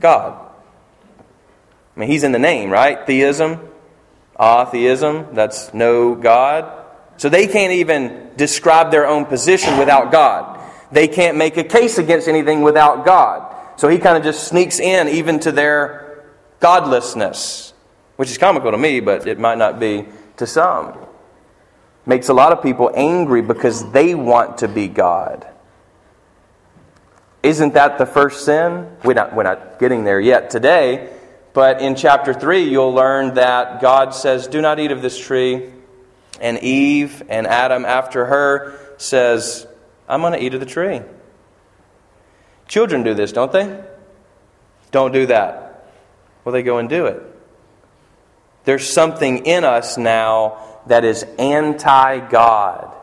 God. 0.00 0.50
I 1.96 2.00
mean, 2.00 2.08
He's 2.08 2.24
in 2.24 2.32
the 2.32 2.38
name, 2.38 2.70
right? 2.70 3.06
Theism, 3.06 3.60
atheism. 4.40 5.34
That's 5.34 5.74
no 5.74 6.14
God. 6.14 6.86
So 7.16 7.28
they 7.28 7.48
can't 7.48 7.72
even 7.72 8.30
describe 8.36 8.92
their 8.92 9.06
own 9.06 9.24
position 9.24 9.76
without 9.76 10.12
God. 10.12 10.60
They 10.92 11.08
can't 11.08 11.36
make 11.36 11.56
a 11.56 11.64
case 11.64 11.98
against 11.98 12.28
anything 12.28 12.62
without 12.62 13.04
God. 13.04 13.54
So 13.78 13.88
he 13.88 13.98
kind 13.98 14.16
of 14.16 14.24
just 14.24 14.48
sneaks 14.48 14.80
in 14.80 15.06
even 15.06 15.38
to 15.40 15.52
their 15.52 16.24
godlessness, 16.58 17.72
which 18.16 18.28
is 18.28 18.36
comical 18.36 18.72
to 18.72 18.76
me, 18.76 18.98
but 18.98 19.28
it 19.28 19.38
might 19.38 19.56
not 19.56 19.78
be 19.78 20.04
to 20.38 20.48
some. 20.48 20.98
Makes 22.04 22.28
a 22.28 22.34
lot 22.34 22.50
of 22.50 22.60
people 22.60 22.90
angry 22.92 23.40
because 23.40 23.88
they 23.92 24.16
want 24.16 24.58
to 24.58 24.68
be 24.68 24.88
God. 24.88 25.46
Isn't 27.44 27.74
that 27.74 27.98
the 27.98 28.06
first 28.06 28.44
sin? 28.44 28.90
We're 29.04 29.14
not, 29.14 29.32
we're 29.32 29.44
not 29.44 29.78
getting 29.78 30.02
there 30.02 30.18
yet 30.18 30.50
today, 30.50 31.12
but 31.52 31.80
in 31.80 31.94
chapter 31.94 32.34
3, 32.34 32.62
you'll 32.62 32.92
learn 32.92 33.34
that 33.34 33.80
God 33.80 34.12
says, 34.12 34.48
Do 34.48 34.60
not 34.60 34.80
eat 34.80 34.90
of 34.90 35.02
this 35.02 35.16
tree. 35.16 35.70
And 36.40 36.58
Eve 36.64 37.22
and 37.28 37.46
Adam, 37.46 37.84
after 37.84 38.26
her, 38.26 38.76
says, 38.96 39.68
I'm 40.08 40.20
going 40.20 40.32
to 40.32 40.42
eat 40.42 40.54
of 40.54 40.58
the 40.58 40.66
tree. 40.66 41.00
Children 42.68 43.02
do 43.02 43.14
this, 43.14 43.32
don't 43.32 43.50
they? 43.50 43.82
Don't 44.90 45.12
do 45.12 45.26
that. 45.26 45.92
Well, 46.44 46.52
they 46.52 46.62
go 46.62 46.78
and 46.78 46.88
do 46.88 47.06
it. 47.06 47.22
There's 48.64 48.88
something 48.88 49.46
in 49.46 49.64
us 49.64 49.98
now 49.98 50.58
that 50.86 51.04
is 51.04 51.24
anti 51.38 52.28
God. 52.28 52.94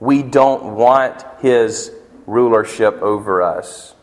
We 0.00 0.22
don't 0.22 0.74
want 0.76 1.24
His 1.40 1.92
rulership 2.26 3.00
over 3.02 3.42
us. 3.42 3.94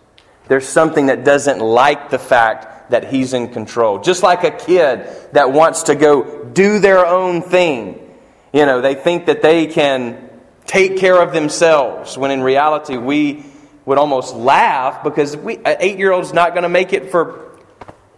There's 0.47 0.67
something 0.67 1.07
that 1.07 1.23
doesn't 1.23 1.59
like 1.59 2.09
the 2.09 2.19
fact 2.19 2.91
that 2.91 3.11
He's 3.11 3.33
in 3.33 3.49
control. 3.49 3.99
Just 3.99 4.23
like 4.23 4.43
a 4.43 4.51
kid 4.51 5.07
that 5.33 5.51
wants 5.51 5.83
to 5.83 5.95
go 5.95 6.45
do 6.45 6.79
their 6.79 7.05
own 7.05 7.41
thing. 7.41 8.15
You 8.53 8.65
know, 8.65 8.81
they 8.81 8.95
think 8.95 9.27
that 9.27 9.41
they 9.41 9.67
can 9.67 10.29
take 10.65 10.97
care 10.97 11.21
of 11.21 11.33
themselves, 11.33 12.17
when 12.17 12.31
in 12.31 12.41
reality 12.41 12.95
we 12.95 13.43
would 13.89 13.97
almost 13.97 14.35
laugh 14.35 15.03
because 15.03 15.35
we, 15.35 15.57
an 15.57 15.77
eight 15.79 15.97
year 15.97 16.11
old's 16.11 16.31
not 16.31 16.51
going 16.51 16.61
to 16.61 16.69
make 16.69 16.93
it 16.93 17.09
for 17.09 17.57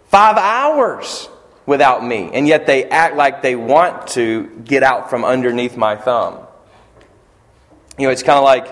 five 0.08 0.36
hours 0.36 1.30
without 1.64 2.04
me. 2.04 2.28
And 2.30 2.46
yet 2.46 2.66
they 2.66 2.84
act 2.84 3.16
like 3.16 3.40
they 3.40 3.56
want 3.56 4.08
to 4.08 4.48
get 4.66 4.82
out 4.82 5.08
from 5.08 5.24
underneath 5.24 5.74
my 5.74 5.96
thumb. 5.96 6.40
You 7.96 8.06
know, 8.06 8.12
it's 8.12 8.22
kind 8.22 8.36
of 8.36 8.44
like 8.44 8.68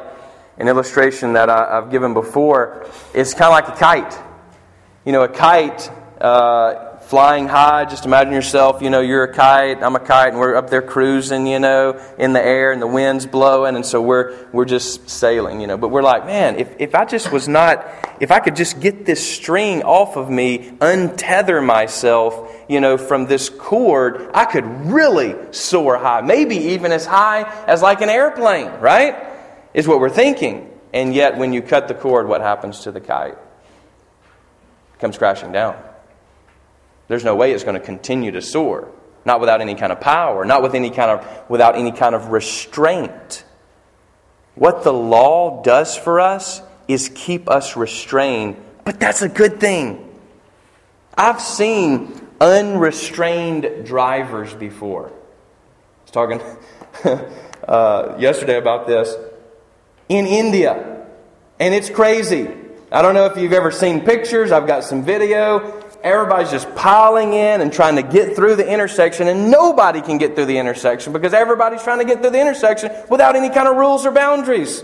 an 0.59 0.69
illustration 0.69 1.33
that 1.33 1.49
I, 1.49 1.77
have 1.77 1.91
given 1.91 2.13
before. 2.13 2.87
It's 3.15 3.33
kind 3.33 3.45
of 3.45 3.53
like 3.53 3.69
a 3.69 3.81
kite. 3.81 4.19
You 5.07 5.13
know, 5.13 5.23
a 5.23 5.29
kite. 5.29 5.91
Uh, 6.21 6.90
flying 7.11 7.49
high. 7.49 7.85
Just 7.87 8.07
imagine 8.07 8.33
yourself, 8.33 8.81
you 8.83 8.89
know, 8.89 9.01
you're 9.01 9.25
a 9.25 9.35
kite, 9.35 9.83
I'm 9.83 9.97
a 9.97 10.01
kite, 10.01 10.29
and 10.29 10.39
we're 10.39 10.55
up 10.55 10.71
there 10.71 10.81
cruising, 10.81 11.45
you 11.45 11.59
know, 11.59 12.01
in 12.17 12.33
the 12.33 12.41
air, 12.41 12.71
and 12.71 12.81
the 12.81 12.87
wind's 12.87 13.27
blowing, 13.27 13.75
and 13.75 13.85
so 13.85 14.01
we're 14.01 14.47
we're 14.53 14.65
just 14.65 15.11
sailing, 15.11 15.61
you 15.61 15.67
know. 15.67 15.77
But 15.77 15.89
we're 15.89 16.05
like, 16.05 16.25
man, 16.25 16.57
if, 16.57 16.73
if 16.79 16.95
I 16.95 17.05
just 17.05 17.33
was 17.33 17.49
not, 17.49 17.85
if 18.21 18.31
I 18.31 18.39
could 18.39 18.55
just 18.55 18.81
get 18.81 19.07
this 19.07 19.29
string 19.29 19.83
off 19.83 20.17
of 20.17 20.31
me, 20.31 20.71
untether 20.79 21.65
myself, 21.67 22.49
you 22.69 22.81
know, 22.81 22.97
from 22.97 23.27
this 23.27 23.49
cord, 23.49 24.31
I 24.33 24.45
could 24.45 24.65
really 24.87 25.35
soar 25.51 25.99
high, 25.99 26.21
maybe 26.21 26.57
even 26.57 26.93
as 26.93 27.07
high 27.07 27.43
as 27.67 27.83
like 27.83 28.03
an 28.03 28.09
airplane, 28.09 28.71
right? 28.81 29.17
Is 29.75 29.89
what 29.89 29.99
we're 29.99 30.11
thinking. 30.11 30.71
And 30.93 31.13
yet, 31.13 31.37
when 31.37 31.53
you 31.53 31.61
cut 31.61 31.89
the 31.89 31.95
cord, 31.95 32.29
what 32.29 32.41
happens 32.41 32.81
to 32.81 32.93
the 32.93 33.01
kite? 33.01 33.33
It 33.33 35.01
comes 35.01 35.19
crashing 35.19 35.51
down. 35.51 35.90
There's 37.11 37.25
no 37.25 37.35
way 37.35 37.51
it's 37.51 37.65
going 37.65 37.75
to 37.75 37.85
continue 37.85 38.31
to 38.31 38.41
soar. 38.41 38.89
Not 39.25 39.41
without 39.41 39.61
any 39.61 39.75
kind 39.75 39.91
of 39.91 40.01
power, 40.01 40.45
not 40.45 40.63
with 40.63 40.77
any 40.77 40.91
kind 40.91 41.11
of, 41.11 41.51
without 41.51 41.75
any 41.75 41.91
kind 41.91 42.15
of 42.15 42.29
restraint. 42.29 43.45
What 44.55 44.85
the 44.85 44.93
law 44.93 45.61
does 45.65 45.97
for 45.97 46.21
us 46.21 46.63
is 46.87 47.11
keep 47.13 47.51
us 47.51 47.77
restrained, 47.77 48.63
but 48.85 49.01
that's 49.01 49.23
a 49.23 49.29
good 49.29 49.59
thing. 49.59 50.09
I've 51.17 51.41
seen 51.41 52.29
unrestrained 52.41 53.85
drivers 53.85 54.55
before. 54.55 55.09
I 55.09 56.03
was 56.03 56.11
talking 56.13 56.41
uh, 57.67 58.15
yesterday 58.21 58.57
about 58.57 58.87
this 58.87 59.17
in 60.09 60.27
India, 60.27 61.07
and 61.59 61.75
it's 61.75 61.91
crazy. 61.91 62.49
I 62.93 63.03
don't 63.03 63.15
know 63.15 63.27
if 63.27 63.37
you've 63.37 63.53
ever 63.53 63.73
seen 63.73 64.03
pictures, 64.03 64.53
I've 64.53 64.69
got 64.69 64.85
some 64.85 65.03
video 65.03 65.80
everybody's 66.03 66.51
just 66.51 66.75
piling 66.75 67.33
in 67.33 67.61
and 67.61 67.73
trying 67.73 67.97
to 67.97 68.03
get 68.03 68.37
through 68.37 68.57
the 68.57 68.69
intersection, 68.69 69.29
and 69.29 69.51
nobody 69.51 70.01
can 70.01 70.19
get 70.19 70.35
through 70.35 70.47
the 70.47 70.59
intersection 70.59 71.13
because 71.13 71.35
everybody's 71.35 71.83
trying 71.83 71.99
to 71.99 72.05
get 72.05 72.21
through 72.21 72.31
the 72.31 72.41
intersection 72.41 72.91
without 73.09 73.37
any 73.37 73.49
kind 73.51 73.69
of 73.69 73.77
rules 73.77 74.07
or 74.07 74.11
boundaries. 74.11 74.83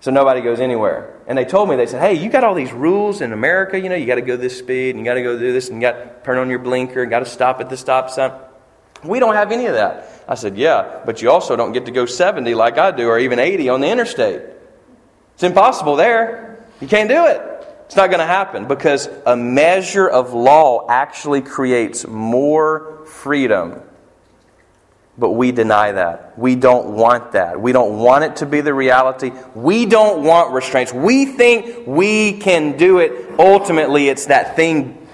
So 0.00 0.10
nobody 0.10 0.42
goes 0.42 0.60
anywhere. 0.60 1.18
And 1.26 1.38
they 1.38 1.46
told 1.46 1.70
me, 1.70 1.76
they 1.76 1.86
said, 1.86 2.02
hey, 2.02 2.22
you 2.22 2.28
got 2.28 2.44
all 2.44 2.54
these 2.54 2.72
rules 2.72 3.22
in 3.22 3.32
America, 3.32 3.80
you 3.80 3.88
know, 3.88 3.94
you 3.94 4.04
got 4.04 4.16
to 4.16 4.22
go 4.22 4.36
this 4.36 4.58
speed, 4.58 4.90
and 4.90 4.98
you 4.98 5.04
got 5.04 5.14
to 5.14 5.22
go 5.22 5.38
do 5.38 5.52
this, 5.52 5.68
and 5.70 5.80
you 5.80 5.88
got 5.88 5.92
to 5.92 6.24
turn 6.24 6.36
on 6.36 6.50
your 6.50 6.58
blinker, 6.58 7.00
and 7.00 7.10
got 7.10 7.20
to 7.20 7.26
stop 7.26 7.60
at 7.60 7.70
the 7.70 7.76
stop 7.76 8.10
sign. 8.10 8.32
We 9.02 9.18
don't 9.18 9.34
have 9.34 9.52
any 9.52 9.66
of 9.66 9.74
that. 9.74 10.24
I 10.28 10.34
said, 10.34 10.56
yeah, 10.56 11.00
but 11.06 11.22
you 11.22 11.30
also 11.30 11.56
don't 11.56 11.72
get 11.72 11.86
to 11.86 11.90
go 11.90 12.04
70 12.04 12.54
like 12.54 12.76
I 12.76 12.90
do, 12.90 13.08
or 13.08 13.18
even 13.18 13.38
80 13.38 13.70
on 13.70 13.80
the 13.80 13.88
interstate. 13.88 14.42
It's 15.34 15.42
impossible 15.42 15.96
there. 15.96 16.64
You 16.80 16.88
can't 16.88 17.08
do 17.08 17.26
it. 17.26 17.53
It's 17.86 17.96
not 17.96 18.08
going 18.08 18.20
to 18.20 18.26
happen 18.26 18.66
because 18.66 19.08
a 19.26 19.36
measure 19.36 20.08
of 20.08 20.32
law 20.32 20.86
actually 20.88 21.42
creates 21.42 22.06
more 22.06 23.04
freedom. 23.06 23.82
But 25.16 25.30
we 25.30 25.52
deny 25.52 25.92
that. 25.92 26.36
We 26.36 26.56
don't 26.56 26.96
want 26.96 27.32
that. 27.32 27.60
We 27.60 27.70
don't 27.70 27.98
want 27.98 28.24
it 28.24 28.36
to 28.36 28.46
be 28.46 28.62
the 28.62 28.74
reality. 28.74 29.30
We 29.54 29.86
don't 29.86 30.24
want 30.24 30.52
restraints. 30.52 30.92
We 30.92 31.26
think 31.26 31.86
we 31.86 32.38
can 32.38 32.76
do 32.76 32.98
it. 32.98 33.38
Ultimately, 33.38 34.08
it's 34.08 34.26
that 34.26 34.56
thing 34.56 35.06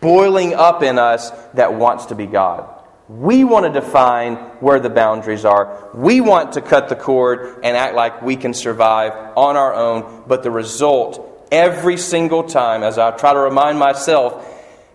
boiling 0.00 0.54
up 0.54 0.82
in 0.82 0.98
us 0.98 1.30
that 1.54 1.74
wants 1.74 2.06
to 2.06 2.16
be 2.16 2.26
God. 2.26 2.74
We 3.08 3.44
want 3.44 3.64
to 3.64 3.80
define 3.80 4.36
where 4.60 4.80
the 4.80 4.90
boundaries 4.90 5.44
are. 5.44 5.88
We 5.94 6.20
want 6.20 6.52
to 6.54 6.60
cut 6.60 6.88
the 6.88 6.96
cord 6.96 7.60
and 7.62 7.76
act 7.76 7.94
like 7.94 8.22
we 8.22 8.36
can 8.36 8.52
survive 8.52 9.12
on 9.36 9.56
our 9.56 9.72
own, 9.72 10.24
but 10.26 10.42
the 10.42 10.50
result 10.50 11.27
every 11.50 11.96
single 11.96 12.44
time 12.44 12.82
as 12.82 12.98
I 12.98 13.10
try 13.12 13.32
to 13.32 13.38
remind 13.38 13.78
myself 13.78 14.46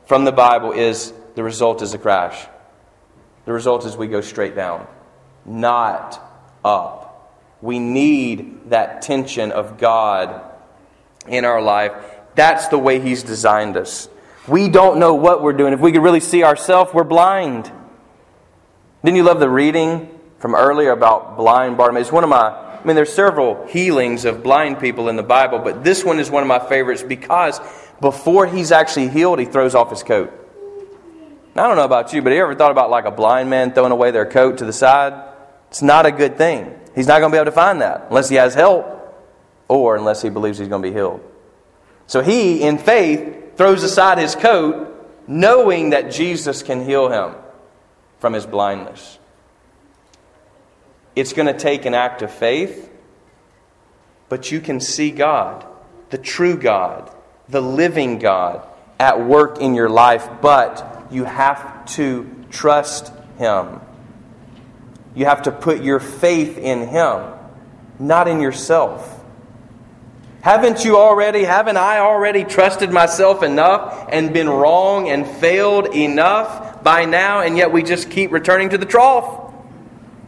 from 0.05 0.25
the 0.25 0.31
Bible 0.31 0.72
is 0.72 1.13
the 1.36 1.43
result 1.43 1.81
is 1.81 1.93
a 1.93 1.98
crash. 1.98 2.48
The 3.45 3.53
result 3.53 3.86
is 3.86 3.98
we 3.98 4.07
go 4.07 4.22
straight 4.22 4.55
down, 4.55 4.88
not 5.45 6.22
up. 6.63 7.10
We 7.62 7.79
need 7.79 8.69
that 8.69 9.01
tension 9.01 9.51
of 9.51 9.77
God 9.77 10.41
in 11.27 11.45
our 11.45 11.62
life. 11.62 11.93
That's 12.36 12.67
the 12.67 12.77
way 12.77 13.00
He's 13.00 13.24
designed 13.24 13.77
us. 13.77 14.10
We 14.48 14.69
don't 14.69 15.00
know 15.00 15.13
what 15.15 15.41
we're 15.41 15.53
doing. 15.53 15.74
If 15.74 15.79
we 15.79 15.91
could 15.91 16.03
really 16.03 16.19
see 16.19 16.43
ourselves, 16.43 16.93
we're 16.93 17.03
blind. 17.03 17.72
Didn't 19.03 19.17
you 19.17 19.24
love 19.24 19.39
the 19.39 19.50
reading 19.50 20.10
from 20.39 20.55
earlier 20.55 20.91
about 20.91 21.38
blind 21.38 21.77
Bartimaeus? 21.77 22.12
One 22.12 22.24
of 22.24 22.29
my 22.29 22.73
I 22.84 22.86
mean, 22.86 22.98
there's 22.98 23.13
several 23.13 23.66
healings 23.68 24.25
of 24.25 24.44
blind 24.44 24.80
people 24.80 25.08
in 25.08 25.16
the 25.16 25.24
Bible, 25.24 25.60
but 25.60 25.86
this 25.86 26.04
one 26.04 26.20
is 26.20 26.30
one 26.30 26.44
of 26.44 26.48
my 26.48 26.60
favorites 26.60 27.02
because 27.02 27.62
before 28.02 28.46
he's 28.46 28.74
actually 28.74 29.08
healed, 29.08 29.40
he 29.40 29.46
throws 29.46 29.74
off 29.74 29.90
his 29.90 30.04
coat. 30.04 30.32
Now, 31.56 31.66
I 31.66 31.68
don't 31.68 31.78
know 31.78 31.86
about 31.86 32.12
you, 32.12 32.22
but 32.22 32.32
have 32.32 32.38
you 32.38 32.44
ever 32.44 32.56
thought 32.56 32.72
about 32.72 32.90
like 32.90 33.06
a 33.06 33.12
blind 33.12 33.50
man 33.50 33.74
throwing 33.74 33.94
away 33.94 34.12
their 34.12 34.25
coat 34.25 34.58
to 34.58 34.66
the 34.66 34.74
side? 34.74 35.13
It's 35.70 35.82
not 35.82 36.06
a 36.06 36.12
good 36.12 36.38
thing. 36.38 36.78
He's 36.94 37.08
not 37.08 37.20
going 37.20 37.32
to 37.32 37.36
be 37.36 37.40
able 37.40 37.46
to 37.46 37.52
find 37.52 37.82
that 37.82 38.08
unless 38.10 38.28
he 38.28 38.36
has 38.36 38.54
help 38.54 39.18
or 39.70 39.96
unless 39.96 40.22
he 40.22 40.30
believes 40.30 40.58
he's 40.58 40.68
going 40.68 40.82
to 40.82 40.90
be 40.90 40.94
healed. 40.94 41.22
So 42.08 42.22
he, 42.22 42.63
in 42.63 42.78
faith, 42.78 43.56
throws 43.56 43.84
aside 43.84 44.18
his 44.18 44.36
coat 44.36 44.90
knowing 45.25 45.92
that 45.92 46.12
Jesus 46.12 46.63
can 46.63 46.84
heal 46.84 47.10
him 47.10 47.36
from 48.20 48.34
his 48.34 48.46
blindness. 48.46 49.20
It's 51.15 51.34
going 51.34 51.48
to 51.48 51.58
take 51.58 51.86
an 51.86 51.93
act 51.93 52.22
of 52.22 52.32
faith, 52.32 52.89
but 54.29 54.51
you 54.51 54.60
can 54.60 54.79
see 54.79 55.12
God, 55.12 55.65
the 56.10 56.17
true 56.17 56.58
God, 56.58 57.12
the 57.50 57.62
living 57.62 58.20
God, 58.20 58.67
at 59.00 59.25
work 59.25 59.60
in 59.60 59.75
your 59.75 59.89
life, 59.89 60.27
but 60.41 61.08
you 61.12 61.25
have 61.25 61.86
to 61.93 62.29
trust 62.50 63.12
Him. 63.38 63.79
You 65.13 65.25
have 65.25 65.43
to 65.43 65.51
put 65.51 65.84
your 65.84 66.00
faith 66.00 66.58
in 66.58 66.88
Him, 66.88 67.34
not 68.00 68.27
in 68.27 68.39
yourself. 68.39 69.22
Haven't 70.41 70.84
you 70.84 70.98
already, 70.98 71.43
haven't 71.43 71.77
I 71.77 72.00
already 72.00 72.43
trusted 72.43 72.91
myself 72.91 73.43
enough 73.43 74.08
and 74.12 74.34
been 74.34 74.50
wrong 74.50 75.10
and 75.10 75.25
failed 75.25 75.93
enough 75.96 76.84
by 76.84 77.05
now, 77.05 77.41
and 77.41 77.55
yet 77.55 77.72
we 77.72 77.84
just 77.84 78.10
keep 78.10 78.32
returning 78.32 78.70
to 78.70 78.77
the 78.77 78.86
trough? 78.86 79.42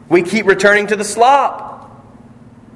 We 0.09 0.21
keep 0.21 0.45
returning 0.45 0.87
to 0.87 0.95
the 0.95 1.03
slop. 1.03 1.73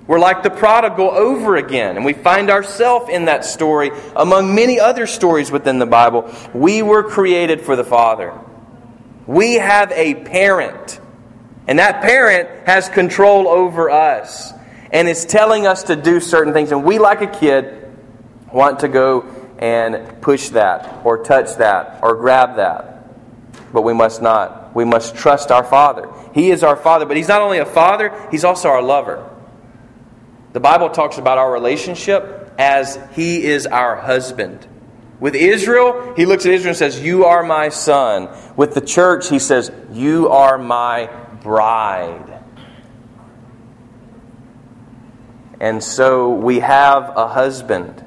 We're 0.07 0.19
like 0.19 0.41
the 0.41 0.49
prodigal 0.49 1.11
over 1.11 1.55
again, 1.55 1.95
and 1.95 2.03
we 2.03 2.13
find 2.13 2.49
ourselves 2.49 3.09
in 3.09 3.25
that 3.25 3.45
story 3.45 3.91
among 4.15 4.55
many 4.55 4.79
other 4.79 5.05
stories 5.05 5.51
within 5.51 5.77
the 5.77 5.85
Bible. 5.85 6.33
We 6.51 6.81
were 6.81 7.03
created 7.03 7.61
for 7.61 7.75
the 7.75 7.83
Father. 7.83 8.33
We 9.27 9.55
have 9.55 9.91
a 9.91 10.15
parent, 10.15 10.99
and 11.67 11.77
that 11.77 12.01
parent 12.01 12.65
has 12.67 12.89
control 12.89 13.47
over 13.47 13.91
us 13.91 14.51
and 14.91 15.07
is 15.07 15.25
telling 15.25 15.67
us 15.67 15.83
to 15.83 15.95
do 15.95 16.19
certain 16.19 16.53
things. 16.53 16.71
And 16.71 16.83
we, 16.83 16.97
like 16.97 17.21
a 17.21 17.27
kid, 17.27 17.95
want 18.51 18.79
to 18.79 18.87
go 18.87 19.27
and 19.59 20.19
push 20.21 20.49
that, 20.49 21.05
or 21.05 21.23
touch 21.23 21.57
that, 21.57 21.99
or 22.01 22.15
grab 22.15 22.55
that. 22.55 23.13
But 23.71 23.83
we 23.83 23.93
must 23.93 24.23
not. 24.23 24.58
We 24.73 24.85
must 24.85 25.15
trust 25.15 25.51
our 25.51 25.63
Father. 25.63 26.09
He 26.33 26.51
is 26.51 26.63
our 26.63 26.75
Father, 26.75 27.05
but 27.05 27.17
He's 27.17 27.27
not 27.27 27.41
only 27.41 27.57
a 27.57 27.65
Father, 27.65 28.13
He's 28.31 28.43
also 28.43 28.69
our 28.69 28.81
lover. 28.81 29.29
The 30.53 30.59
Bible 30.59 30.89
talks 30.89 31.17
about 31.17 31.37
our 31.37 31.51
relationship 31.51 32.53
as 32.57 32.99
He 33.13 33.43
is 33.43 33.65
our 33.67 33.95
husband. 33.95 34.67
With 35.19 35.35
Israel, 35.35 36.13
He 36.15 36.25
looks 36.25 36.45
at 36.45 36.53
Israel 36.53 36.69
and 36.69 36.77
says, 36.77 36.99
You 36.99 37.25
are 37.25 37.43
my 37.43 37.69
son. 37.69 38.29
With 38.55 38.73
the 38.73 38.81
church, 38.81 39.29
He 39.29 39.39
says, 39.39 39.71
You 39.91 40.29
are 40.29 40.57
my 40.57 41.07
bride. 41.41 42.39
And 45.59 45.83
so 45.83 46.33
we 46.33 46.59
have 46.59 47.17
a 47.17 47.27
husband 47.27 48.05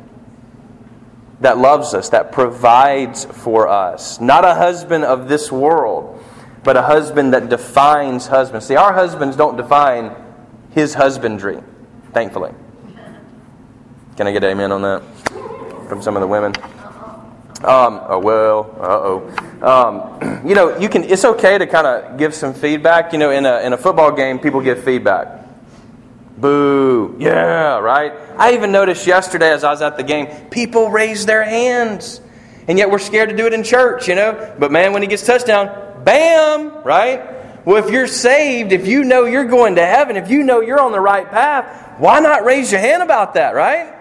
that 1.40 1.58
loves 1.58 1.92
us, 1.92 2.10
that 2.10 2.32
provides 2.32 3.24
for 3.24 3.68
us. 3.68 4.20
Not 4.20 4.44
a 4.44 4.54
husband 4.54 5.04
of 5.04 5.28
this 5.28 5.52
world, 5.52 6.21
but 6.64 6.76
a 6.76 6.82
husband 6.82 7.34
that 7.34 7.48
defines 7.48 8.26
husbands. 8.26 8.66
See, 8.66 8.76
our 8.76 8.92
husbands 8.92 9.36
don't 9.36 9.56
define 9.56 10.14
his 10.70 10.94
husbandry, 10.94 11.60
thankfully. 12.12 12.52
Can 14.16 14.26
I 14.26 14.32
get 14.32 14.44
amen 14.44 14.72
on 14.72 14.82
that 14.82 15.02
from 15.88 16.02
some 16.02 16.16
of 16.16 16.20
the 16.20 16.28
women? 16.28 16.54
Um, 17.64 18.00
oh 18.08 18.18
well, 18.18 18.74
uh 18.80 19.00
oh. 19.02 19.38
Um, 19.62 20.40
you 20.48 20.54
know, 20.54 20.78
you 20.78 20.88
can. 20.88 21.04
It's 21.04 21.24
okay 21.24 21.58
to 21.58 21.66
kind 21.66 21.86
of 21.86 22.18
give 22.18 22.34
some 22.34 22.54
feedback. 22.54 23.12
You 23.12 23.18
know, 23.18 23.30
in 23.30 23.46
a 23.46 23.60
in 23.60 23.72
a 23.72 23.78
football 23.78 24.10
game, 24.12 24.38
people 24.38 24.60
give 24.60 24.82
feedback. 24.82 25.42
Boo. 26.36 27.16
Yeah, 27.18 27.78
right? 27.78 28.12
I 28.36 28.54
even 28.54 28.72
noticed 28.72 29.06
yesterday 29.06 29.50
as 29.50 29.62
I 29.62 29.70
was 29.70 29.80
at 29.80 29.96
the 29.96 30.02
game, 30.02 30.26
people 30.50 30.90
raise 30.90 31.24
their 31.24 31.44
hands. 31.44 32.20
And 32.68 32.78
yet 32.78 32.90
we're 32.90 32.98
scared 32.98 33.28
to 33.28 33.36
do 33.36 33.46
it 33.46 33.52
in 33.52 33.64
church, 33.64 34.08
you 34.08 34.14
know? 34.14 34.54
But 34.58 34.70
man, 34.70 34.92
when 34.92 35.02
he 35.02 35.08
gets 35.08 35.26
touchdown, 35.26 35.68
bam, 36.04 36.82
right? 36.84 37.64
Well, 37.64 37.84
if 37.84 37.92
you're 37.92 38.06
saved, 38.06 38.72
if 38.72 38.86
you 38.86 39.04
know 39.04 39.24
you're 39.24 39.44
going 39.44 39.76
to 39.76 39.86
heaven, 39.86 40.16
if 40.16 40.30
you 40.30 40.42
know 40.42 40.60
you're 40.60 40.80
on 40.80 40.92
the 40.92 41.00
right 41.00 41.28
path, 41.30 42.00
why 42.00 42.20
not 42.20 42.44
raise 42.44 42.72
your 42.72 42.80
hand 42.80 43.02
about 43.02 43.34
that, 43.34 43.54
right? 43.54 43.94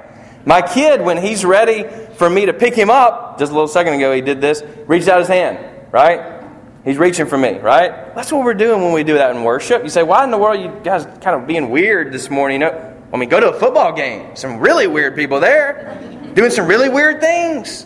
My 0.45 0.61
kid, 0.61 1.01
when 1.01 1.17
he's 1.17 1.45
ready 1.45 1.85
for 2.15 2.29
me 2.29 2.47
to 2.47 2.53
pick 2.53 2.73
him 2.73 2.89
up, 2.89 3.37
just 3.37 3.51
a 3.51 3.53
little 3.53 3.67
second 3.67 3.93
ago 3.93 4.13
he 4.13 4.21
did 4.21 4.41
this, 4.41 4.63
reached 4.87 5.07
out 5.07 5.19
his 5.19 5.27
hand, 5.27 5.59
right? 5.91 6.41
He's 6.83 6.97
reaching 6.97 7.27
for 7.27 7.37
me, 7.37 7.59
right? 7.59 8.15
That's 8.15 8.31
what 8.31 8.43
we're 8.43 8.55
doing 8.55 8.81
when 8.81 8.93
we 8.93 9.03
do 9.03 9.13
that 9.15 9.35
in 9.35 9.43
worship. 9.43 9.83
You 9.83 9.89
say, 9.89 10.01
why 10.01 10.23
in 10.23 10.31
the 10.31 10.37
world 10.39 10.59
you 10.59 10.81
guys 10.83 11.05
kind 11.21 11.39
of 11.39 11.45
being 11.45 11.69
weird 11.69 12.11
this 12.11 12.31
morning? 12.31 12.61
When 12.61 13.19
we 13.19 13.27
go 13.27 13.39
to 13.39 13.51
a 13.51 13.59
football 13.59 13.93
game, 13.93 14.35
some 14.35 14.59
really 14.59 14.87
weird 14.87 15.15
people 15.15 15.39
there 15.39 15.99
doing 16.33 16.49
some 16.49 16.65
really 16.65 16.89
weird 16.89 17.19
things, 17.21 17.85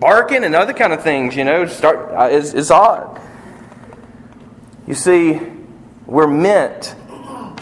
barking 0.00 0.42
and 0.44 0.54
other 0.54 0.72
kind 0.72 0.92
of 0.92 1.02
things. 1.02 1.36
You 1.36 1.44
know, 1.44 1.66
start 1.66 2.12
uh, 2.12 2.28
it's, 2.30 2.54
it's 2.54 2.70
odd. 2.70 3.20
You 4.86 4.94
see, 4.94 5.40
we're 6.06 6.26
meant 6.26 6.94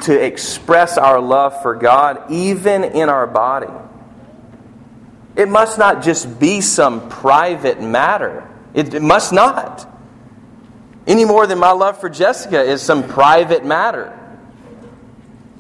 to 0.03 0.25
express 0.25 0.99
our 0.99 1.21
love 1.21 1.63
for 1.63 1.77
God 1.77 2.31
even 2.31 2.83
in 2.83 3.09
our 3.09 3.27
body. 3.27 3.73
It 5.37 5.49
must 5.49 5.79
not 5.79 6.03
just 6.03 6.39
be 6.41 6.61
some 6.61 7.09
private 7.09 7.81
matter. 7.81 8.49
It, 8.75 8.95
it 8.95 9.03
must 9.03 9.33
not. 9.33 9.89
Any 11.07 11.25
more 11.25 11.47
than 11.47 11.59
my 11.59 11.71
love 11.71 12.01
for 12.01 12.11
Jessica 12.11 12.63
is 12.63 12.83
some 12.83 13.09
private 13.09 13.65
matter. 13.65 14.19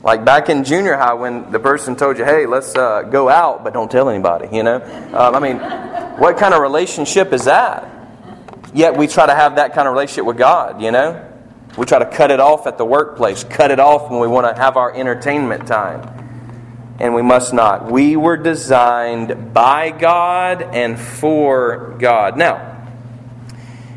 Like 0.02 0.24
back 0.24 0.48
in 0.48 0.64
junior 0.64 0.96
high 0.96 1.14
when 1.14 1.52
the 1.52 1.60
person 1.60 1.94
told 1.94 2.18
you, 2.18 2.24
hey, 2.24 2.46
let's 2.46 2.74
uh, 2.74 3.02
go 3.02 3.28
out, 3.28 3.62
but 3.62 3.72
don't 3.72 3.90
tell 3.90 4.08
anybody, 4.08 4.48
you 4.54 4.64
know? 4.64 4.82
Um, 5.14 5.34
I 5.36 5.38
mean, 5.38 5.58
what 6.18 6.36
kind 6.38 6.54
of 6.54 6.60
relationship 6.60 7.32
is 7.32 7.44
that? 7.44 7.88
Yet 8.74 8.96
we 8.96 9.06
try 9.06 9.26
to 9.26 9.34
have 9.34 9.56
that 9.56 9.74
kind 9.74 9.86
of 9.86 9.92
relationship 9.94 10.24
with 10.24 10.38
God, 10.38 10.82
you 10.82 10.90
know? 10.90 11.31
We 11.76 11.86
try 11.86 11.98
to 11.98 12.06
cut 12.06 12.30
it 12.30 12.40
off 12.40 12.66
at 12.66 12.78
the 12.78 12.84
workplace, 12.84 13.44
cut 13.44 13.70
it 13.70 13.80
off 13.80 14.10
when 14.10 14.20
we 14.20 14.28
want 14.28 14.54
to 14.54 14.60
have 14.60 14.76
our 14.76 14.94
entertainment 14.94 15.66
time. 15.66 16.18
And 17.00 17.14
we 17.14 17.22
must 17.22 17.52
not. 17.52 17.90
We 17.90 18.16
were 18.16 18.36
designed 18.36 19.54
by 19.54 19.90
God 19.90 20.62
and 20.62 21.00
for 21.00 21.96
God. 21.98 22.36
Now, 22.36 22.72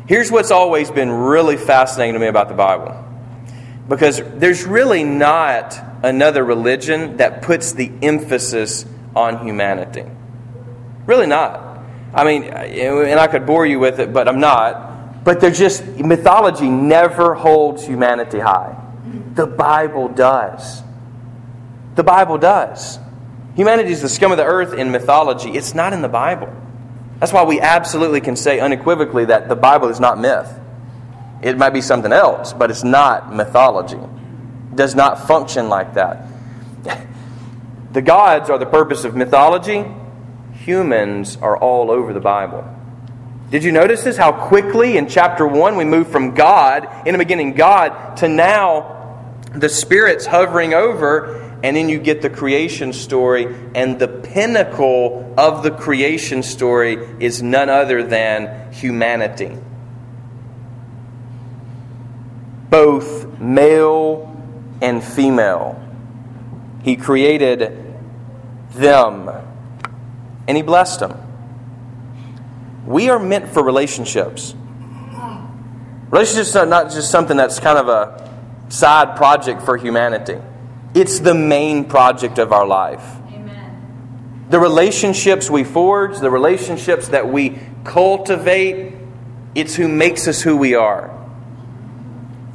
Here's 0.06 0.30
what's 0.30 0.52
always 0.52 0.88
been 0.88 1.10
really 1.10 1.56
fascinating 1.56 2.14
to 2.14 2.20
me 2.20 2.28
about 2.28 2.48
the 2.48 2.54
Bible. 2.54 3.04
Because 3.88 4.22
there's 4.22 4.64
really 4.64 5.02
not 5.02 5.80
another 6.04 6.44
religion 6.44 7.16
that 7.16 7.42
puts 7.42 7.72
the 7.72 7.90
emphasis 8.02 8.86
on 9.16 9.44
humanity. 9.44 10.04
Really 11.06 11.26
not. 11.26 11.80
I 12.14 12.24
mean, 12.24 12.44
and 12.44 13.18
I 13.18 13.26
could 13.26 13.46
bore 13.46 13.66
you 13.66 13.80
with 13.80 13.98
it, 13.98 14.12
but 14.12 14.28
I'm 14.28 14.38
not. 14.38 14.85
But 15.26 15.40
there's 15.40 15.58
just, 15.58 15.84
mythology 15.84 16.68
never 16.68 17.34
holds 17.34 17.84
humanity 17.84 18.38
high. 18.38 18.80
The 19.34 19.48
Bible 19.48 20.06
does. 20.06 20.84
The 21.96 22.04
Bible 22.04 22.38
does. 22.38 23.00
Humanity 23.56 23.90
is 23.90 24.02
the 24.02 24.08
scum 24.08 24.30
of 24.30 24.38
the 24.38 24.44
earth 24.44 24.72
in 24.72 24.92
mythology, 24.92 25.50
it's 25.50 25.74
not 25.74 25.92
in 25.92 26.00
the 26.00 26.08
Bible. 26.08 26.54
That's 27.18 27.32
why 27.32 27.42
we 27.42 27.60
absolutely 27.60 28.20
can 28.20 28.36
say 28.36 28.60
unequivocally 28.60 29.24
that 29.24 29.48
the 29.48 29.56
Bible 29.56 29.88
is 29.88 29.98
not 29.98 30.20
myth. 30.20 30.48
It 31.42 31.58
might 31.58 31.70
be 31.70 31.80
something 31.80 32.12
else, 32.12 32.52
but 32.52 32.70
it's 32.70 32.84
not 32.84 33.34
mythology. 33.34 33.96
It 33.96 34.76
does 34.76 34.94
not 34.94 35.26
function 35.26 35.68
like 35.68 35.94
that. 35.94 36.28
the 37.92 38.00
gods 38.00 38.48
are 38.48 38.58
the 38.58 38.66
purpose 38.66 39.02
of 39.02 39.16
mythology. 39.16 39.86
Humans 40.52 41.38
are 41.38 41.56
all 41.56 41.90
over 41.90 42.12
the 42.12 42.20
Bible. 42.20 42.75
Did 43.50 43.62
you 43.62 43.72
notice 43.72 44.02
this? 44.02 44.16
How 44.16 44.32
quickly 44.32 44.96
in 44.96 45.08
chapter 45.08 45.46
1 45.46 45.76
we 45.76 45.84
move 45.84 46.08
from 46.08 46.34
God, 46.34 46.88
in 47.06 47.12
the 47.12 47.18
beginning, 47.18 47.54
God, 47.54 48.16
to 48.18 48.28
now 48.28 49.32
the 49.54 49.68
spirits 49.68 50.26
hovering 50.26 50.74
over 50.74 51.46
and 51.62 51.76
then 51.76 51.88
you 51.88 51.98
get 51.98 52.22
the 52.22 52.30
creation 52.30 52.92
story, 52.92 53.52
and 53.74 53.98
the 53.98 54.08
pinnacle 54.08 55.34
of 55.38 55.62
the 55.62 55.70
creation 55.70 56.42
story 56.42 56.96
is 57.18 57.42
none 57.42 57.68
other 57.68 58.02
than 58.02 58.72
humanity. 58.72 59.56
Both 62.68 63.40
male 63.40 64.32
and 64.82 65.02
female. 65.02 65.82
He 66.82 66.94
created 66.96 67.98
them, 68.74 69.30
and 70.46 70.56
He 70.56 70.62
blessed 70.62 71.00
them. 71.00 71.25
We 72.86 73.10
are 73.10 73.18
meant 73.18 73.48
for 73.48 73.62
relationships. 73.62 74.54
Relationships 76.10 76.54
are 76.54 76.66
not 76.66 76.92
just 76.92 77.10
something 77.10 77.36
that's 77.36 77.58
kind 77.58 77.78
of 77.78 77.88
a 77.88 78.30
side 78.68 79.16
project 79.16 79.62
for 79.62 79.76
humanity. 79.76 80.38
it's 80.94 81.18
the 81.20 81.34
main 81.34 81.84
project 81.84 82.38
of 82.38 82.52
our 82.52 82.66
life. 82.66 83.04
Amen. 83.30 84.46
The 84.48 84.58
relationships 84.58 85.50
we 85.50 85.62
forge, 85.62 86.18
the 86.20 86.30
relationships 86.30 87.08
that 87.08 87.28
we 87.28 87.58
cultivate, 87.84 88.94
it's 89.54 89.74
who 89.74 89.88
makes 89.88 90.26
us 90.26 90.40
who 90.40 90.56
we 90.56 90.74
are. 90.74 91.08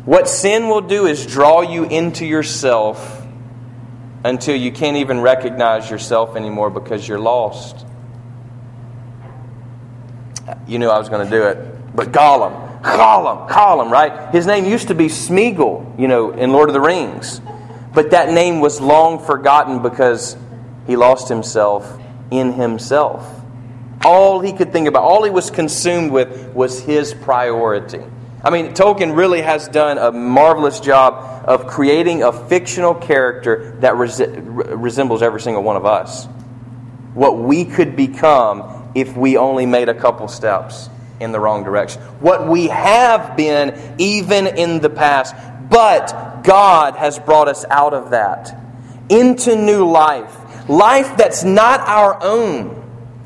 What 0.06 0.28
sin 0.28 0.70
will 0.70 0.82
do 0.82 1.06
is 1.06 1.28
draw 1.28 1.62
you 1.62 1.84
into 1.84 2.26
yourself 2.26 3.24
until 4.24 4.56
you 4.56 4.72
can't 4.72 4.98
even 4.98 5.22
recognize 5.22 5.91
yourself 5.91 6.36
anymore 6.36 6.72
because 6.72 7.08
you're 7.08 7.20
lost. 7.20 7.86
You 10.67 10.80
knew 10.80 10.89
I 10.89 10.97
was 10.97 11.10
going 11.10 11.25
to 11.25 11.32
do 11.32 11.43
it. 11.43 11.95
But 11.95 12.12
Gollum, 12.12 12.82
Gollum, 12.82 13.49
Gollum, 13.49 13.91
right? 13.91 14.34
His 14.34 14.47
name 14.47 14.65
used 14.65 14.88
to 14.88 14.95
be 14.95 15.06
Smeagol, 15.06 15.99
you 15.99 16.08
know, 16.08 16.32
in 16.32 16.51
Lord 16.51 16.69
of 16.69 16.73
the 16.73 16.82
Rings. 16.82 17.41
But 17.93 18.12
that 18.12 18.32
name 18.32 18.60
was 18.60 18.80
long 18.80 19.19
forgotten 19.19 19.82
because 19.82 20.38
he 20.88 20.95
lost 20.95 21.27
himself 21.27 21.99
in 22.32 22.54
himself. 22.54 23.41
All 24.04 24.39
he 24.39 24.54
could 24.54 24.71
think 24.71 24.88
about, 24.88 25.04
all 25.04 25.23
he 25.23 25.30
was 25.30 25.51
consumed 25.51 26.12
with, 26.12 26.54
was 26.54 26.80
his 26.80 27.13
priority. 27.13 28.01
I 28.43 28.49
mean, 28.49 28.73
Tolkien 28.73 29.15
really 29.15 29.41
has 29.41 29.67
done 29.67 29.99
a 29.99 30.12
marvelous 30.12 30.80
job 30.80 31.43
of 31.45 31.67
creating 31.67 32.23
a 32.23 32.32
fictional 32.32 32.95
character 32.95 33.77
that 33.82 33.95
res- 33.97 34.19
resembles 34.19 35.21
every 35.21 35.41
single 35.41 35.62
one 35.62 35.75
of 35.75 35.86
us. 35.86 36.25
What 37.13 37.38
we 37.38 37.65
could 37.65 37.95
become 37.95 38.81
if 38.95 39.15
we 39.15 39.38
only 39.38 39.65
made 39.65 39.89
a 39.89 39.93
couple 39.93 40.27
steps 40.27 40.89
in 41.19 41.32
the 41.32 41.39
wrong 41.39 41.63
direction. 41.63 42.01
What 42.19 42.47
we 42.47 42.67
have 42.67 43.38
been 43.38 43.95
even 43.97 44.47
in 44.47 44.80
the 44.80 44.89
past. 44.89 45.36
But 45.69 46.41
God 46.43 46.95
has 46.95 47.19
brought 47.19 47.47
us 47.47 47.63
out 47.69 47.93
of 47.93 48.10
that 48.10 48.58
into 49.10 49.56
new 49.56 49.89
life. 49.89 50.38
Life 50.67 51.15
that's 51.15 51.43
not 51.43 51.80
our 51.82 52.21
own. 52.21 52.77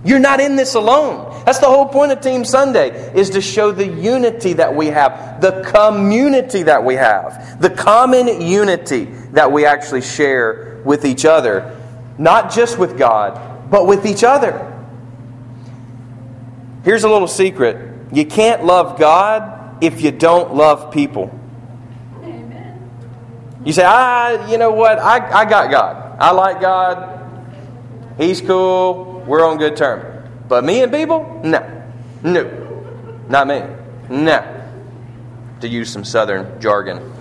You're 0.03 0.19
not 0.19 0.39
in 0.39 0.55
this 0.55 0.75
alone. 0.75 1.43
That's 1.45 1.59
the 1.59 1.67
whole 1.67 1.87
point 1.87 2.11
of 2.11 2.21
Team 2.21 2.45
Sunday, 2.45 2.89
is 3.15 3.31
to 3.31 3.41
show 3.41 3.71
the 3.71 3.87
unity 3.87 4.53
that 4.53 4.75
we 4.75 4.87
have, 4.87 5.41
the 5.41 5.63
community 5.63 6.63
that 6.63 6.83
we 6.83 6.95
have, 6.95 7.59
the 7.59 7.71
common 7.71 8.41
unity 8.41 9.05
that 9.31 9.51
we 9.51 9.65
actually 9.65 10.01
share 10.01 10.81
with 10.85 11.05
each 11.05 11.25
other. 11.25 11.75
Not 12.19 12.51
just 12.51 12.77
with 12.77 12.97
God, 12.97 13.69
but 13.71 13.87
with 13.87 14.05
each 14.05 14.23
other. 14.23 14.74
Here's 16.85 17.03
a 17.03 17.09
little 17.09 17.27
secret 17.27 17.93
you 18.13 18.25
can't 18.25 18.63
love 18.63 18.97
God 18.99 19.83
if 19.83 20.01
you 20.01 20.11
don't 20.11 20.53
love 20.53 20.91
people. 20.91 21.37
You 23.65 23.73
say, 23.73 23.83
ah, 23.83 24.47
you 24.47 24.59
know 24.59 24.71
what? 24.71 24.99
I, 24.99 25.41
I 25.41 25.45
got 25.45 25.71
God. 25.71 26.17
I 26.19 26.31
like 26.31 26.61
God. 26.61 27.11
He's 28.19 28.39
cool. 28.39 29.23
We're 29.25 29.43
on 29.43 29.57
good 29.57 29.75
terms. 29.75 30.29
But 30.47 30.63
me 30.63 30.83
and 30.83 30.91
people? 30.91 31.41
No. 31.43 31.83
No. 32.23 32.43
Not 33.27 33.47
me. 33.47 33.63
No. 34.07 34.67
To 35.61 35.67
use 35.67 35.91
some 35.91 36.03
southern 36.03 36.61
jargon. 36.61 37.11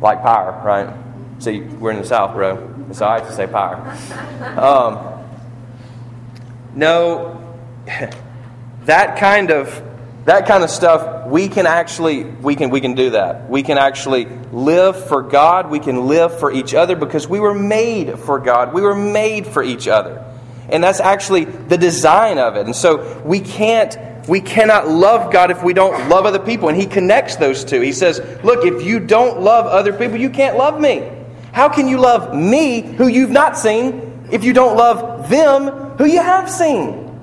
Like 0.00 0.22
power, 0.22 0.60
right? 0.64 0.92
See, 1.38 1.60
we're 1.60 1.92
in 1.92 1.98
the 1.98 2.04
South, 2.04 2.34
bro. 2.34 2.86
It's 2.90 3.00
all 3.00 3.12
right 3.12 3.24
to 3.24 3.32
say 3.32 3.46
power. 3.46 3.76
Um, 4.58 5.19
no, 6.74 7.56
that 8.84 9.18
kind 9.18 9.50
of 9.50 9.86
that 10.24 10.46
kind 10.46 10.62
of 10.62 10.70
stuff 10.70 11.26
we 11.26 11.48
can 11.48 11.66
actually 11.66 12.24
we 12.24 12.54
can 12.54 12.70
we 12.70 12.80
can 12.80 12.94
do 12.94 13.10
that 13.10 13.48
we 13.48 13.62
can 13.62 13.78
actually 13.78 14.26
live 14.52 15.08
for 15.08 15.22
god 15.22 15.70
we 15.70 15.80
can 15.80 16.06
live 16.06 16.38
for 16.38 16.52
each 16.52 16.74
other 16.74 16.94
because 16.94 17.26
we 17.26 17.40
were 17.40 17.54
made 17.54 18.18
for 18.18 18.38
god 18.38 18.74
we 18.74 18.82
were 18.82 18.94
made 18.94 19.46
for 19.46 19.62
each 19.62 19.88
other 19.88 20.22
and 20.70 20.82
that's 20.82 21.00
actually 21.00 21.44
the 21.44 21.76
design 21.76 22.38
of 22.38 22.56
it. 22.56 22.66
And 22.66 22.74
so 22.74 23.20
we 23.22 23.40
can't 23.40 23.96
we 24.28 24.40
cannot 24.40 24.86
love 24.86 25.32
God 25.32 25.50
if 25.50 25.62
we 25.64 25.72
don't 25.72 26.08
love 26.08 26.24
other 26.24 26.38
people. 26.38 26.68
And 26.68 26.80
he 26.80 26.86
connects 26.86 27.36
those 27.36 27.64
two. 27.64 27.80
He 27.80 27.92
says, 27.92 28.20
Look, 28.44 28.64
if 28.64 28.84
you 28.84 29.00
don't 29.00 29.40
love 29.40 29.66
other 29.66 29.92
people, 29.92 30.18
you 30.18 30.30
can't 30.30 30.56
love 30.56 30.80
me. 30.80 31.10
How 31.52 31.68
can 31.68 31.88
you 31.88 31.98
love 31.98 32.34
me, 32.34 32.82
who 32.82 33.08
you've 33.08 33.30
not 33.30 33.58
seen, 33.58 34.28
if 34.30 34.44
you 34.44 34.52
don't 34.52 34.76
love 34.76 35.28
them, 35.28 35.89
who 36.00 36.06
you 36.06 36.22
have 36.22 36.50
seen? 36.50 37.20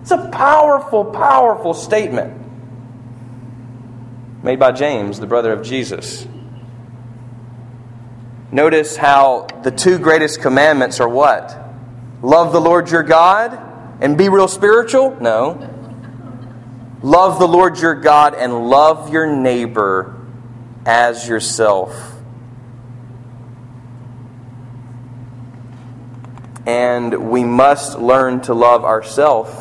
It's 0.00 0.10
a 0.10 0.30
powerful, 0.30 1.04
powerful 1.04 1.74
statement 1.74 2.32
made 4.42 4.58
by 4.58 4.72
James, 4.72 5.20
the 5.20 5.26
brother 5.26 5.52
of 5.52 5.62
Jesus. 5.62 6.26
Notice 8.50 8.96
how 8.96 9.48
the 9.62 9.70
two 9.70 9.98
greatest 9.98 10.40
commandments 10.40 10.98
are 10.98 11.08
what? 11.10 11.62
Love 12.22 12.54
the 12.54 12.60
Lord 12.60 12.90
your 12.90 13.02
God 13.02 13.52
and 14.00 14.16
be 14.16 14.30
real 14.30 14.48
spiritual? 14.48 15.14
No. 15.20 15.68
Love 17.02 17.38
the 17.38 17.46
Lord 17.46 17.78
your 17.78 17.96
God 17.96 18.34
and 18.34 18.70
love 18.70 19.12
your 19.12 19.26
neighbor 19.26 20.26
as 20.86 21.28
yourself. 21.28 22.15
And 26.66 27.30
we 27.30 27.44
must 27.44 27.98
learn 27.98 28.40
to 28.42 28.54
love 28.54 28.84
ourselves 28.84 29.52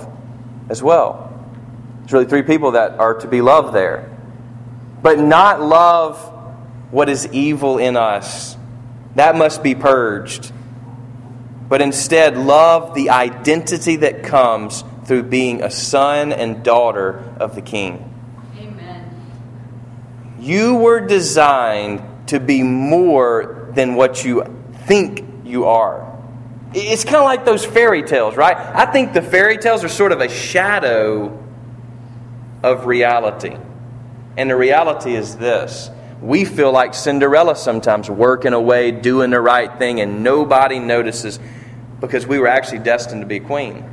as 0.69 0.81
well. 0.81 1.31
There's 1.99 2.13
really 2.13 2.25
three 2.25 2.43
people 2.43 2.71
that 2.71 2.99
are 2.99 3.13
to 3.19 3.27
be 3.27 3.41
loved 3.41 3.73
there. 3.73 4.11
But 5.01 5.19
not 5.19 5.61
love 5.61 6.17
what 6.91 7.09
is 7.09 7.27
evil 7.31 7.77
in 7.77 7.95
us. 7.95 8.57
That 9.15 9.35
must 9.35 9.61
be 9.61 9.75
purged 9.75 10.51
but 11.67 11.81
instead 11.81 12.37
love 12.37 12.93
the 12.93 13.09
identity 13.09 13.97
that 13.97 14.23
comes 14.23 14.83
through 15.05 15.23
being 15.23 15.63
a 15.63 15.71
son 15.71 16.31
and 16.31 16.63
daughter 16.63 17.35
of 17.39 17.55
the 17.55 17.61
King. 17.61 18.11
Amen. 18.57 19.11
You 20.39 20.75
were 20.75 21.01
designed 21.01 22.27
to 22.27 22.39
be 22.39 22.63
more 22.63 23.71
than 23.73 23.95
what 23.95 24.23
you 24.23 24.43
think 24.85 25.25
you 25.43 25.65
are. 25.65 26.11
It's 26.77 27.05
kind 27.05 27.15
of 27.15 27.23
like 27.23 27.45
those 27.45 27.65
fairy 27.65 28.03
tales, 28.03 28.35
right? 28.35 28.57
I 28.57 28.85
think 28.85 29.13
the 29.13 29.21
fairy 29.21 29.57
tales 29.57 29.83
are 29.85 29.89
sort 29.89 30.11
of 30.11 30.19
a 30.19 30.27
shadow 30.27 31.41
of 32.63 32.85
reality. 32.85 33.55
And 34.35 34.49
the 34.49 34.57
reality 34.57 35.15
is 35.15 35.37
this 35.37 35.89
we 36.21 36.43
feel 36.43 36.71
like 36.71 36.93
Cinderella 36.93 37.55
sometimes, 37.55 38.09
working 38.09 38.53
away, 38.53 38.91
doing 38.91 39.29
the 39.29 39.39
right 39.39 39.77
thing, 39.77 40.01
and 40.01 40.21
nobody 40.21 40.79
notices 40.79 41.39
because 42.01 42.27
we 42.27 42.39
were 42.39 42.47
actually 42.47 42.79
destined 42.79 43.21
to 43.21 43.27
be 43.27 43.39
queen. 43.39 43.89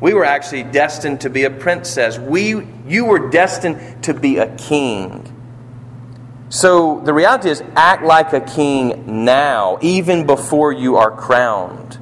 We 0.00 0.12
were 0.12 0.24
actually 0.24 0.64
destined 0.64 1.20
to 1.20 1.30
be 1.30 1.44
a 1.44 1.50
princess. 1.50 2.18
We, 2.18 2.66
you 2.86 3.04
were 3.04 3.30
destined 3.30 4.02
to 4.04 4.14
be 4.14 4.38
a 4.38 4.54
king. 4.56 5.30
So 6.48 7.00
the 7.00 7.12
reality 7.12 7.48
is, 7.50 7.62
act 7.74 8.02
like 8.04 8.32
a 8.32 8.40
king 8.40 9.24
now, 9.24 9.78
even 9.80 10.26
before 10.26 10.72
you 10.72 10.96
are 10.96 11.10
crowned. 11.10 11.98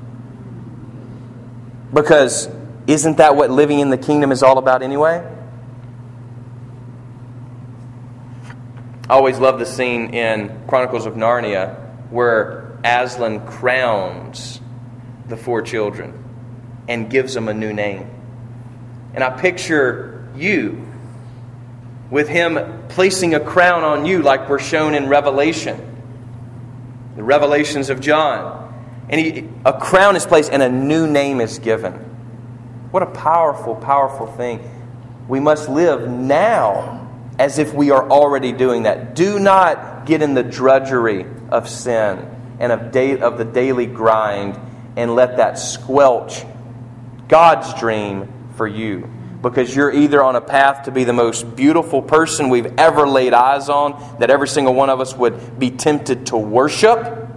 Because 1.93 2.49
isn't 2.87 3.19
that 3.19 3.37
what 3.37 3.51
living 3.51 3.81
in 3.81 3.91
the 3.91 3.99
kingdom 3.99 4.33
is 4.33 4.43
all 4.43 4.59
about 4.59 4.83
anyway? 4.83 5.27
I 9.09 9.15
always 9.15 9.39
love 9.39 9.59
the 9.59 9.67
scene 9.67 10.15
in 10.15 10.67
Chronicles 10.67 11.07
of 11.07 11.15
Narnia 11.15 11.79
where 12.11 12.79
Aslan 12.85 13.47
crowns 13.47 14.61
the 15.29 15.37
four 15.37 15.63
children 15.63 16.25
and 16.89 17.11
gives 17.11 17.35
them 17.35 17.49
a 17.49 17.55
new 17.55 17.73
name. 17.73 18.11
And 19.15 19.23
I 19.23 19.31
picture 19.31 20.29
you 20.35 20.82
with 22.13 22.29
him 22.29 22.85
placing 22.91 23.35
a 23.35 23.41
crown 23.41 23.83
on 23.85 24.05
you, 24.05 24.21
like 24.21 24.47
we're 24.47 24.59
shown 24.59 24.95
in 24.95 25.09
Revelation, 25.09 25.81
the 27.17 27.23
revelations 27.23 27.89
of 27.89 28.01
John. 28.01 28.59
And 29.09 29.19
he, 29.19 29.49
a 29.65 29.73
crown 29.73 30.15
is 30.15 30.27
placed 30.27 30.53
and 30.53 30.63
a 30.63 30.69
new 30.69 31.07
name 31.07 31.41
is 31.41 31.59
given. 31.59 31.95
What 32.91 33.03
a 33.03 33.07
powerful, 33.07 33.75
powerful 33.77 34.27
thing. 34.27 34.61
We 35.27 35.41
must 35.41 35.71
live 35.71 36.07
now 36.07 37.09
as 37.39 37.59
if 37.59 37.73
we 37.73 37.91
are 37.93 38.07
already 38.11 38.53
doing 38.53 38.83
that. 38.83 39.15
Do 39.15 39.39
not 39.39 40.05
get 40.05 40.21
in 40.21 40.35
the 40.35 40.43
drudgery 40.43 41.25
of 41.49 41.67
sin 41.67 42.29
and 42.61 42.73
of, 42.73 42.93
da- 42.93 43.23
of 43.23 43.39
the 43.39 43.47
daily 43.47 43.87
grind 43.87 44.61
and 44.99 45.15
let 45.15 45.39
that 45.39 45.59
squelch 45.59 46.45
God's 47.27 47.73
dream 47.81 48.31
for 48.57 48.67
you. 48.67 49.11
Because 49.43 49.75
you're 49.75 49.93
either 49.93 50.23
on 50.23 50.37
a 50.37 50.41
path 50.41 50.85
to 50.85 50.93
be 50.93 51.03
the 51.05 51.13
most 51.13 51.57
beautiful 51.57 52.01
person 52.01 52.49
we've 52.49 52.79
ever 52.79 53.07
laid 53.09 53.35
eyes 53.35 53.69
on, 53.69 54.19
that 54.21 54.31
every 54.31 54.47
single 54.49 54.73
one 54.73 54.89
of 54.89 55.01
us 55.01 55.17
would 55.17 55.59
be 55.59 55.71
tempted 55.71 56.27
to 56.27 56.37
worship, 56.37 57.29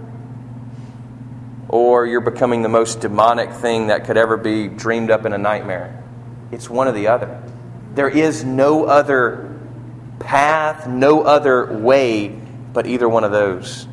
or 1.68 2.06
you're 2.06 2.20
becoming 2.20 2.62
the 2.62 2.68
most 2.68 3.00
demonic 3.00 3.50
thing 3.50 3.88
that 3.88 4.04
could 4.04 4.16
ever 4.16 4.36
be 4.36 4.68
dreamed 4.68 5.10
up 5.10 5.26
in 5.26 5.32
a 5.32 5.38
nightmare. 5.38 6.02
It's 6.52 6.70
one 6.70 6.86
or 6.86 6.92
the 6.92 7.08
other. 7.08 7.42
There 7.94 8.08
is 8.08 8.44
no 8.44 8.84
other 8.84 9.58
path, 10.20 10.86
no 10.86 11.22
other 11.22 11.72
way 11.72 12.28
but 12.72 12.86
either 12.86 13.08
one 13.08 13.24
of 13.24 13.32
those. 13.32 13.88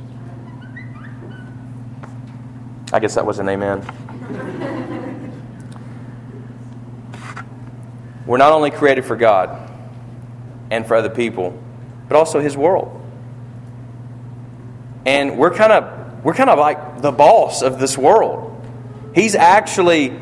I 2.92 3.00
guess 3.00 3.16
that 3.16 3.26
was 3.26 3.40
an 3.40 3.50
amen. 3.50 3.82
We're 8.26 8.38
not 8.38 8.52
only 8.52 8.72
created 8.72 9.06
for 9.06 9.16
God 9.16 9.72
and 10.72 10.86
for 10.86 10.96
other 10.96 11.10
people, 11.10 11.58
but 12.08 12.18
also 12.18 12.40
His 12.40 12.56
world. 12.56 13.00
And 15.06 15.38
we're 15.38 15.54
kind 15.54 15.72
of 15.74 16.24
we're 16.24 16.34
kind 16.34 16.50
of 16.50 16.58
like 16.58 17.02
the 17.02 17.12
boss 17.12 17.62
of 17.62 17.80
this 17.80 17.98
world. 17.98 18.50
He's 19.14 19.36
actually 19.36 20.20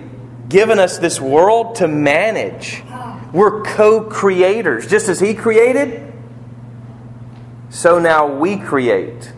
given 0.50 0.80
us 0.80 0.98
this 0.98 1.22
world 1.22 1.76
to 1.76 1.88
manage. 1.88 2.84
We're 3.32 3.62
co-creators, 3.62 4.88
just 4.88 5.08
as 5.08 5.20
He 5.20 5.34
created. 5.34 6.12
So 7.70 8.00
now 8.00 8.36
we 8.36 8.58
create. 8.58 9.32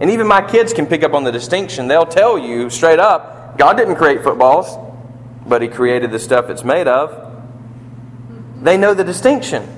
And 0.00 0.10
even 0.10 0.26
my 0.26 0.42
kids 0.42 0.72
can 0.72 0.86
pick 0.86 1.04
up 1.04 1.14
on 1.14 1.22
the 1.22 1.30
distinction. 1.30 1.86
They'll 1.86 2.06
tell 2.06 2.38
you 2.38 2.70
straight 2.70 2.98
up 2.98 3.56
God 3.58 3.76
didn't 3.76 3.96
create 3.96 4.22
footballs, 4.22 4.78
but 5.46 5.60
He 5.60 5.68
created 5.68 6.10
the 6.10 6.18
stuff 6.18 6.48
it's 6.48 6.64
made 6.64 6.88
of. 6.88 7.31
They 8.62 8.76
know 8.76 8.94
the 8.94 9.04
distinction. 9.04 9.68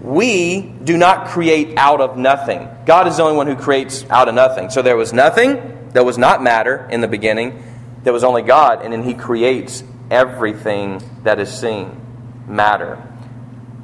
We 0.00 0.60
do 0.60 0.96
not 0.96 1.28
create 1.28 1.76
out 1.76 2.00
of 2.00 2.16
nothing. 2.16 2.68
God 2.86 3.08
is 3.08 3.16
the 3.16 3.24
only 3.24 3.36
one 3.36 3.46
who 3.46 3.56
creates 3.56 4.04
out 4.08 4.28
of 4.28 4.34
nothing. 4.34 4.70
So 4.70 4.82
there 4.82 4.96
was 4.96 5.12
nothing, 5.12 5.90
there 5.92 6.04
was 6.04 6.16
not 6.16 6.42
matter 6.42 6.86
in 6.90 7.00
the 7.00 7.08
beginning, 7.08 7.62
there 8.04 8.12
was 8.12 8.22
only 8.22 8.42
God, 8.42 8.82
and 8.82 8.92
then 8.92 9.02
He 9.02 9.14
creates 9.14 9.82
everything 10.10 11.02
that 11.24 11.40
is 11.40 11.52
seen 11.52 12.00
matter. 12.46 13.02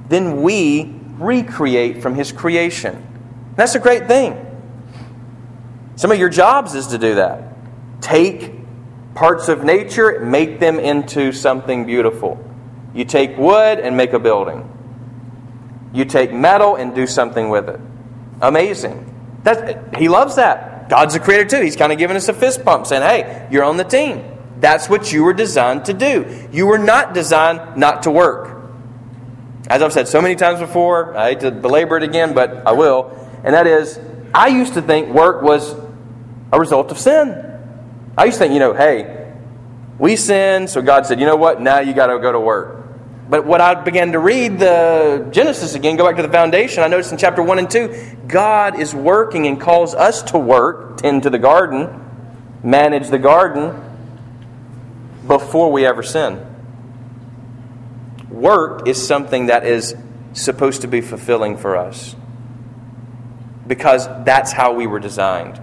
Then 0.09 0.43
we 0.43 0.95
recreate 1.19 2.03
from 2.03 2.14
His 2.14 2.31
creation. 2.31 3.07
That's 3.57 3.75
a 3.75 3.81
great 3.81 4.07
thing. 4.07 4.47
Some 5.97 6.12
of 6.12 6.19
your 6.19 6.29
jobs 6.29 6.75
is 6.75 6.88
to 6.88 6.99
do 6.99 7.16
that. 7.16 7.53
Take 8.01 8.55
parts 9.14 9.49
of 9.49 9.64
nature, 9.64 10.21
make 10.21 10.61
them 10.61 10.79
into 10.79 11.33
something 11.33 11.85
beautiful. 11.85 12.49
You 12.94 13.05
take 13.05 13.37
wood 13.37 13.79
and 13.79 13.96
make 13.96 14.12
a 14.12 14.18
building. 14.18 14.68
You 15.92 16.05
take 16.05 16.33
metal 16.33 16.76
and 16.76 16.94
do 16.94 17.07
something 17.07 17.50
with 17.50 17.68
it. 17.68 17.81
Amazing. 18.40 19.07
That, 19.44 19.96
he 19.96 20.09
loves 20.09 20.37
that. 20.37 20.88
God's 20.88 21.14
the 21.14 21.20
creator 21.20 21.44
too. 21.44 21.62
He's 21.62 21.76
kind 21.76 21.92
of 21.92 21.98
giving 21.98 22.16
us 22.16 22.29
a 22.29 22.33
fist 22.33 22.64
pump 22.64 22.87
saying, 22.87 23.03
hey, 23.03 23.48
you're 23.50 23.64
on 23.64 23.76
the 23.76 23.85
team. 23.85 24.24
That's 24.59 24.88
what 24.88 25.12
you 25.12 25.22
were 25.22 25.33
designed 25.33 25.87
to 25.87 25.94
do. 25.94 26.48
You 26.53 26.66
were 26.66 26.79
not 26.79 27.14
designed 27.14 27.76
not 27.76 28.03
to 28.05 28.11
work. 28.11 28.61
As 29.68 29.83
I've 29.83 29.92
said 29.92 30.09
so 30.09 30.20
many 30.20 30.35
times 30.35 30.59
before, 30.59 31.16
I 31.16 31.31
hate 31.31 31.40
to 31.40 31.50
belabor 31.50 31.96
it 31.96 32.03
again, 32.03 32.35
but 32.35 32.66
I 32.66 32.72
will. 32.72 33.11
And 33.44 33.55
that 33.55 33.66
is, 33.66 33.98
I 34.35 34.48
used 34.48 34.74
to 34.74 34.83
think 34.83 35.09
work 35.09 35.42
was 35.42 35.74
a 36.53 36.59
result 36.59 36.90
of 36.90 36.98
sin. 36.98 37.46
I 38.18 38.24
used 38.24 38.37
to 38.37 38.44
think, 38.44 38.53
you 38.53 38.59
know, 38.59 38.74
hey, 38.74 39.19
we 40.00 40.16
sinned, 40.16 40.70
so 40.70 40.80
God 40.80 41.06
said, 41.06 41.20
you 41.20 41.26
know 41.26 41.36
what? 41.36 41.60
Now 41.60 41.80
you 41.80 41.92
got 41.92 42.06
to 42.06 42.18
go 42.18 42.32
to 42.32 42.40
work. 42.40 42.78
But 43.28 43.44
what 43.44 43.60
I 43.60 43.74
began 43.74 44.12
to 44.12 44.18
read 44.18 44.58
the 44.58 45.28
Genesis 45.30 45.74
again, 45.74 45.96
go 45.96 46.06
back 46.06 46.16
to 46.16 46.22
the 46.22 46.32
foundation, 46.32 46.82
I 46.82 46.88
noticed 46.88 47.12
in 47.12 47.18
chapter 47.18 47.42
1 47.42 47.58
and 47.58 47.70
2, 47.70 48.16
God 48.26 48.80
is 48.80 48.94
working 48.94 49.46
and 49.46 49.60
calls 49.60 49.94
us 49.94 50.22
to 50.32 50.38
work, 50.38 50.96
tend 50.96 51.24
to 51.24 51.30
the 51.30 51.38
garden, 51.38 52.02
manage 52.64 53.08
the 53.08 53.18
garden, 53.18 53.78
before 55.26 55.70
we 55.70 55.84
ever 55.84 56.02
sin. 56.02 56.46
Work 58.30 58.88
is 58.88 59.06
something 59.06 59.46
that 59.46 59.66
is 59.66 59.94
supposed 60.32 60.80
to 60.80 60.88
be 60.88 61.02
fulfilling 61.02 61.58
for 61.58 61.76
us 61.76 62.16
because 63.66 64.08
that's 64.24 64.50
how 64.50 64.72
we 64.72 64.86
were 64.86 64.98
designed. 64.98 65.60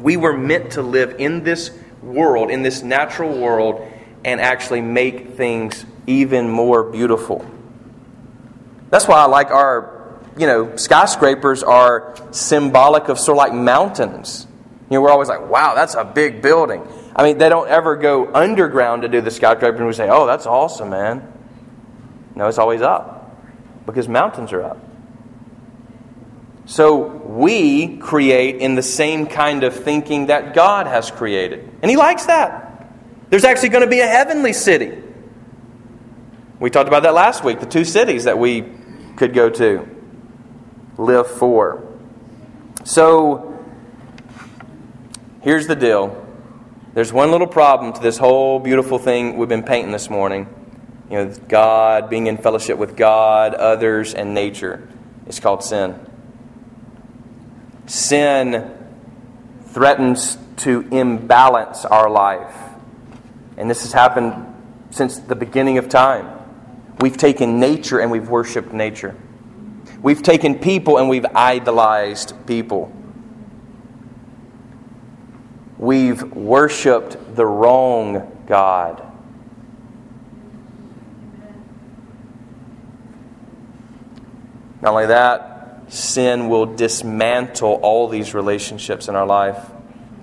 We 0.00 0.16
were 0.16 0.36
meant 0.36 0.72
to 0.72 0.82
live 0.82 1.16
in 1.18 1.44
this 1.44 1.70
world, 2.02 2.50
in 2.50 2.62
this 2.62 2.82
natural 2.82 3.38
world, 3.38 3.86
and 4.24 4.40
actually 4.40 4.80
make 4.80 5.34
things 5.34 5.84
even 6.06 6.48
more 6.48 6.84
beautiful. 6.84 7.44
That's 8.90 9.06
why 9.06 9.18
I 9.20 9.26
like 9.26 9.50
our, 9.50 10.18
you 10.36 10.46
know, 10.46 10.76
skyscrapers 10.76 11.62
are 11.62 12.14
symbolic 12.32 13.08
of 13.08 13.18
sort 13.18 13.36
of 13.36 13.38
like 13.38 13.54
mountains. 13.54 14.46
You 14.90 14.96
know, 14.96 15.02
we're 15.02 15.10
always 15.10 15.28
like, 15.28 15.48
wow, 15.48 15.74
that's 15.74 15.94
a 15.94 16.04
big 16.04 16.42
building. 16.42 16.86
I 17.14 17.22
mean, 17.22 17.38
they 17.38 17.48
don't 17.48 17.68
ever 17.68 17.96
go 17.96 18.32
underground 18.34 19.02
to 19.02 19.08
do 19.08 19.20
the 19.20 19.30
skyscraper 19.30 19.76
and 19.76 19.86
we 19.86 19.92
say, 19.92 20.08
oh, 20.10 20.26
that's 20.26 20.46
awesome, 20.46 20.90
man. 20.90 21.32
No, 22.34 22.48
it's 22.48 22.58
always 22.58 22.82
up 22.82 23.36
because 23.86 24.08
mountains 24.08 24.52
are 24.52 24.62
up. 24.62 24.78
So 26.70 27.04
we 27.04 27.96
create 27.96 28.58
in 28.58 28.76
the 28.76 28.82
same 28.82 29.26
kind 29.26 29.64
of 29.64 29.74
thinking 29.74 30.26
that 30.26 30.54
God 30.54 30.86
has 30.86 31.10
created. 31.10 31.68
And 31.82 31.90
He 31.90 31.96
likes 31.96 32.26
that. 32.26 32.94
There's 33.28 33.42
actually 33.42 33.70
going 33.70 33.82
to 33.82 33.90
be 33.90 33.98
a 33.98 34.06
heavenly 34.06 34.52
city. 34.52 35.02
We 36.60 36.70
talked 36.70 36.86
about 36.86 37.02
that 37.02 37.12
last 37.12 37.42
week, 37.42 37.58
the 37.58 37.66
two 37.66 37.84
cities 37.84 38.22
that 38.22 38.38
we 38.38 38.72
could 39.16 39.34
go 39.34 39.50
to, 39.50 39.84
live 40.96 41.26
for. 41.26 41.88
So, 42.84 43.60
here's 45.40 45.66
the 45.66 45.74
deal. 45.74 46.24
There's 46.94 47.12
one 47.12 47.32
little 47.32 47.48
problem 47.48 47.94
to 47.94 48.00
this 48.00 48.16
whole 48.16 48.60
beautiful 48.60 49.00
thing 49.00 49.36
we've 49.38 49.48
been 49.48 49.64
painting 49.64 49.90
this 49.90 50.08
morning. 50.08 50.46
You 51.10 51.16
know, 51.16 51.34
God, 51.48 52.08
being 52.08 52.28
in 52.28 52.38
fellowship 52.38 52.78
with 52.78 52.96
God, 52.96 53.54
others, 53.54 54.14
and 54.14 54.34
nature. 54.34 54.88
It's 55.26 55.40
called 55.40 55.64
sin. 55.64 56.06
Sin 57.90 58.70
threatens 59.66 60.38
to 60.58 60.86
imbalance 60.92 61.84
our 61.84 62.08
life. 62.08 62.54
And 63.56 63.68
this 63.68 63.82
has 63.82 63.92
happened 63.92 64.46
since 64.90 65.18
the 65.18 65.34
beginning 65.34 65.76
of 65.76 65.88
time. 65.88 66.28
We've 67.00 67.16
taken 67.16 67.58
nature 67.58 67.98
and 67.98 68.08
we've 68.12 68.28
worshiped 68.28 68.72
nature. 68.72 69.16
We've 70.00 70.22
taken 70.22 70.60
people 70.60 70.98
and 70.98 71.08
we've 71.08 71.26
idolized 71.34 72.34
people. 72.46 72.92
We've 75.76 76.22
worshiped 76.22 77.34
the 77.34 77.44
wrong 77.44 78.44
God. 78.46 79.04
Not 84.80 84.92
only 84.92 85.06
that, 85.06 85.59
sin 85.90 86.48
will 86.48 86.66
dismantle 86.66 87.80
all 87.82 88.08
these 88.08 88.32
relationships 88.32 89.08
in 89.08 89.14
our 89.14 89.26
life. 89.26 89.58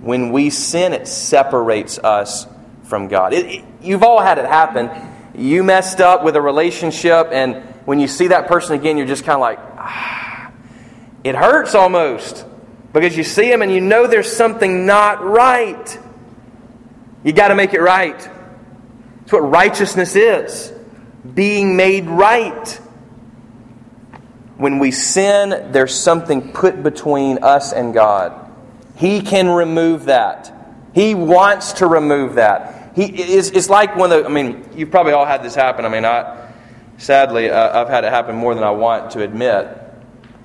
When 0.00 0.32
we 0.32 0.50
sin, 0.50 0.92
it 0.92 1.06
separates 1.06 1.98
us 1.98 2.46
from 2.84 3.08
God. 3.08 3.32
It, 3.32 3.46
it, 3.46 3.64
you've 3.80 4.02
all 4.02 4.20
had 4.20 4.38
it 4.38 4.46
happen 4.46 4.90
you 5.38 5.62
messed 5.62 6.00
up 6.00 6.24
with 6.24 6.34
a 6.36 6.42
relationship, 6.42 7.28
and 7.30 7.62
when 7.86 8.00
you 8.00 8.08
see 8.08 8.28
that 8.28 8.48
person 8.48 8.74
again, 8.74 8.96
you're 8.96 9.06
just 9.06 9.24
kind 9.24 9.36
of 9.36 9.40
like, 9.40 9.58
ah, 9.78 10.50
it 11.22 11.34
hurts 11.36 11.74
almost 11.74 12.44
because 12.92 13.16
you 13.16 13.22
see 13.22 13.48
them 13.48 13.62
and 13.62 13.72
you 13.72 13.80
know 13.80 14.06
there's 14.06 14.30
something 14.30 14.84
not 14.84 15.24
right. 15.24 15.98
You 17.22 17.32
got 17.32 17.48
to 17.48 17.54
make 17.54 17.72
it 17.72 17.80
right. 17.80 18.16
It's 19.22 19.32
what 19.32 19.40
righteousness 19.40 20.16
is 20.16 20.72
being 21.34 21.76
made 21.76 22.06
right. 22.06 22.80
When 24.58 24.80
we 24.80 24.90
sin, 24.90 25.70
there's 25.72 25.94
something 25.94 26.52
put 26.52 26.82
between 26.82 27.38
us 27.44 27.72
and 27.72 27.94
God. 27.94 28.52
He 28.96 29.22
can 29.22 29.48
remove 29.48 30.06
that. 30.06 30.52
He 30.92 31.14
wants 31.14 31.74
to 31.74 31.86
remove 31.86 32.34
that. 32.34 32.92
He 32.96 33.04
is 33.04 33.50
it's 33.50 33.70
like 33.70 33.94
one 33.94 34.10
of 34.10 34.24
the, 34.24 34.28
I 34.28 34.32
mean, 34.32 34.68
you've 34.74 34.90
probably 34.90 35.12
all 35.12 35.24
had 35.24 35.44
this 35.44 35.54
happen. 35.54 35.84
I 35.84 35.88
mean, 35.88 36.04
I, 36.04 36.52
sadly, 36.96 37.48
uh, 37.48 37.80
I've 37.80 37.88
had 37.88 38.02
it 38.02 38.10
happen 38.10 38.34
more 38.34 38.56
than 38.56 38.64
I 38.64 38.72
want 38.72 39.12
to 39.12 39.22
admit. 39.22 39.68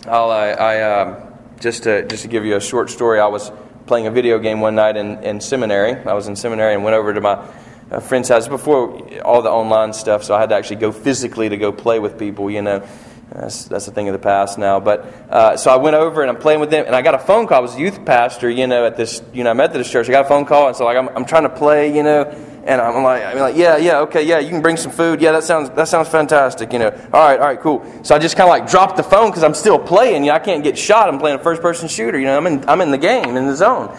I'll, 0.05 0.29
I, 0.29 0.49
I 0.49 1.01
um, 1.01 1.33
just, 1.59 1.83
to, 1.83 2.05
just 2.07 2.21
to 2.21 2.27
give 2.27 2.45
you 2.45 2.55
a 2.55 2.61
short 2.61 2.91
story, 2.91 3.19
I 3.19 3.25
was 3.25 3.51
playing 3.87 4.05
a 4.05 4.11
video 4.11 4.37
game 4.37 4.61
one 4.61 4.75
night 4.75 4.95
in, 4.95 5.23
in 5.23 5.41
seminary. 5.41 5.95
I 5.95 6.13
was 6.13 6.27
in 6.27 6.35
seminary 6.35 6.75
and 6.75 6.83
went 6.83 6.95
over 6.95 7.15
to 7.15 7.21
my 7.21 7.43
uh, 7.89 7.99
friend's 7.99 8.29
house 8.29 8.47
before 8.47 9.21
all 9.21 9.41
the 9.41 9.49
online 9.49 9.93
stuff, 9.93 10.23
so 10.23 10.35
I 10.35 10.39
had 10.39 10.49
to 10.49 10.55
actually 10.55 10.75
go 10.75 10.91
physically 10.91 11.49
to 11.49 11.57
go 11.57 11.71
play 11.71 11.97
with 11.97 12.19
people, 12.19 12.51
you 12.51 12.61
know. 12.61 12.87
That's, 13.33 13.65
that's 13.65 13.87
a 13.87 13.91
thing 13.91 14.07
of 14.07 14.13
the 14.13 14.19
past 14.19 14.59
now. 14.59 14.79
But 14.79 15.05
uh, 15.29 15.57
so 15.57 15.71
I 15.71 15.77
went 15.77 15.95
over 15.95 16.21
and 16.21 16.29
I'm 16.29 16.37
playing 16.37 16.59
with 16.59 16.69
them, 16.69 16.85
and 16.85 16.95
I 16.95 17.01
got 17.01 17.15
a 17.15 17.19
phone 17.19 17.47
call. 17.47 17.57
I 17.57 17.61
was 17.61 17.75
a 17.75 17.79
youth 17.79 18.05
pastor, 18.05 18.47
you 18.49 18.67
know, 18.67 18.85
at 18.85 18.95
this 18.95 19.23
you 19.33 19.43
know 19.43 19.53
Methodist 19.55 19.91
church. 19.91 20.07
I 20.07 20.11
got 20.11 20.25
a 20.25 20.29
phone 20.29 20.45
call, 20.45 20.67
and 20.67 20.77
so 20.77 20.85
like 20.85 20.97
I'm, 20.97 21.09
I'm 21.09 21.25
trying 21.25 21.43
to 21.43 21.49
play, 21.49 21.95
you 21.95 22.03
know, 22.03 22.25
and 22.65 22.79
I'm 22.79 23.03
like, 23.03 23.23
I'm 23.23 23.39
like, 23.39 23.55
yeah, 23.55 23.77
yeah, 23.77 23.99
okay, 24.01 24.23
yeah, 24.23 24.37
you 24.37 24.49
can 24.49 24.61
bring 24.61 24.77
some 24.77 24.91
food. 24.91 25.19
Yeah, 25.19 25.31
that 25.31 25.43
sounds 25.43 25.71
that 25.71 25.87
sounds 25.87 26.09
fantastic, 26.09 26.71
you 26.71 26.79
know. 26.79 26.89
All 26.89 27.27
right, 27.27 27.39
all 27.39 27.47
right, 27.47 27.59
cool. 27.59 27.83
So 28.03 28.15
I 28.15 28.19
just 28.19 28.37
kind 28.37 28.47
of 28.47 28.51
like 28.51 28.69
dropped 28.69 28.97
the 28.97 29.03
phone 29.03 29.31
because 29.31 29.43
I'm 29.43 29.55
still 29.55 29.79
playing. 29.79 30.23
You 30.25 30.29
know, 30.29 30.35
I 30.35 30.39
can't 30.39 30.63
get 30.63 30.77
shot. 30.77 31.09
I'm 31.09 31.17
playing 31.17 31.39
a 31.39 31.43
first 31.43 31.61
person 31.61 31.87
shooter. 31.87 32.19
You 32.19 32.25
know, 32.25 32.37
I'm 32.37 32.45
in 32.45 32.69
I'm 32.69 32.81
in 32.81 32.91
the 32.91 32.99
game 32.99 33.35
in 33.35 33.47
the 33.47 33.55
zone. 33.55 33.97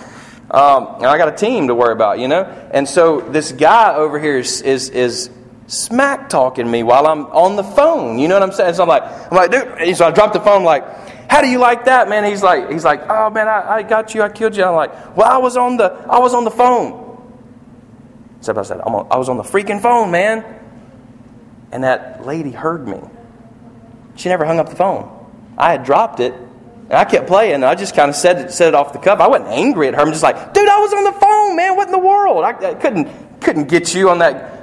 Um, 0.51 0.97
and 0.97 1.07
I 1.07 1.18
got 1.18 1.29
a 1.29 1.37
team 1.37 1.66
to 1.68 1.75
worry 1.75 1.92
about, 1.92 2.20
you 2.20 2.29
know. 2.29 2.44
And 2.70 2.88
so 2.88 3.20
this 3.20 3.51
guy 3.51 3.94
over 3.94 4.20
here 4.20 4.38
is 4.38 4.62
is, 4.62 4.90
is 4.90 5.31
smack 5.66 6.29
talking 6.29 6.70
me 6.70 6.83
while 6.83 7.07
I'm 7.07 7.27
on 7.27 7.57
the 7.57 7.64
phone. 7.64 8.18
You 8.18 8.29
know 8.29 8.35
what 8.35 8.42
I'm 8.42 8.53
saying? 8.53 8.74
So 8.74 8.83
I'm 8.83 8.88
like, 8.88 9.03
I'm 9.03 9.37
like, 9.37 9.50
dude. 9.50 9.96
So 9.96 10.07
I 10.07 10.11
dropped 10.11 10.35
the 10.35 10.40
phone, 10.40 10.64
like, 10.64 10.85
How 11.31 11.40
do 11.40 11.48
you 11.48 11.59
like 11.59 11.87
that, 11.87 12.09
man? 12.09 12.24
He's 12.24 12.42
like, 12.42 12.70
he's 12.70 12.85
like, 12.85 13.09
oh 13.09 13.31
man, 13.31 13.48
I, 13.48 13.77
I 13.77 13.83
got 13.83 14.14
you, 14.14 14.22
I 14.22 14.29
killed 14.29 14.57
you. 14.57 14.64
I'm 14.64 14.74
like, 14.74 15.16
well, 15.16 15.31
I 15.31 15.38
was 15.38 15.57
on 15.57 15.77
the, 15.77 15.87
I 16.09 16.18
was 16.18 16.35
on 16.35 16.44
the 16.44 16.50
phone. 16.50 17.03
Except 18.38 18.59
I 18.59 18.62
said, 18.62 18.81
I'm 18.85 18.94
on, 18.94 19.09
I 19.11 19.16
was 19.16 19.29
on 19.29 19.37
the 19.37 19.42
freaking 19.42 19.81
phone, 19.81 20.11
man. 20.11 20.44
And 21.72 21.83
that 21.83 22.24
lady 22.24 22.50
heard 22.50 22.87
me. 22.87 23.00
She 24.16 24.29
never 24.29 24.44
hung 24.44 24.61
up 24.61 24.68
the 24.68 24.77
phone. 24.77 25.11
I 25.59 25.72
had 25.72 25.83
dropped 25.83 26.20
it, 26.20 26.35
and 26.35 26.92
I 26.92 27.05
kept 27.05 27.27
playing. 27.27 27.55
And 27.55 27.64
I 27.64 27.74
just 27.74 27.96
kind 27.96 28.09
of 28.09 28.14
said 28.14 28.38
it, 28.38 28.61
it 28.61 28.74
off 28.74 28.92
the 28.92 28.98
cuff. 28.98 29.18
I 29.18 29.27
wasn't 29.27 29.50
angry 29.50 29.88
at 29.88 29.94
her. 29.94 30.00
I'm 30.00 30.12
just 30.12 30.22
like, 30.22 30.55
dude, 30.55 30.68
I 30.68 30.79
was 30.79 30.92
on 30.92 31.05
the 31.05 31.12
phone, 31.12 31.57
man. 31.57 31.74
What 31.74 31.88
in 31.88 31.92
the 31.92 31.98
world? 31.98 32.44
I, 32.44 32.50
I 32.50 32.74
couldn't 32.74 33.40
couldn't 33.40 33.68
get 33.68 33.94
you 33.94 34.11
on 34.11 34.18
that. 34.18 34.54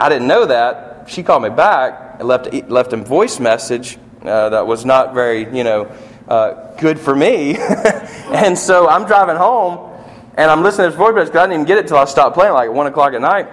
I 0.00 0.08
didn't 0.08 0.28
know 0.28 0.46
that. 0.46 1.06
She 1.08 1.22
called 1.22 1.42
me 1.42 1.48
back 1.48 2.16
and 2.18 2.28
left 2.28 2.52
left 2.68 2.92
a 2.92 2.96
voice 2.96 3.40
message 3.40 3.98
uh, 4.22 4.50
that 4.50 4.66
was 4.66 4.84
not 4.84 5.14
very, 5.14 5.44
you 5.56 5.64
know, 5.64 5.90
uh, 6.28 6.74
good 6.76 6.98
for 6.98 7.14
me. 7.14 7.56
and 7.58 8.56
so 8.56 8.88
I'm 8.88 9.06
driving 9.06 9.36
home, 9.36 9.90
and 10.36 10.50
I'm 10.50 10.62
listening 10.62 10.86
to 10.86 10.90
this 10.90 10.98
voice 10.98 11.14
message 11.14 11.28
because 11.28 11.40
I 11.40 11.46
didn't 11.46 11.54
even 11.54 11.66
get 11.66 11.78
it 11.78 11.88
till 11.88 11.96
I 11.96 12.04
stopped 12.04 12.34
playing, 12.34 12.52
like 12.52 12.70
one 12.70 12.86
o'clock 12.86 13.12
at 13.12 13.20
night. 13.20 13.48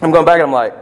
I'm 0.00 0.10
going 0.10 0.26
back, 0.26 0.34
and 0.34 0.44
I'm 0.44 0.52
like, 0.52 0.74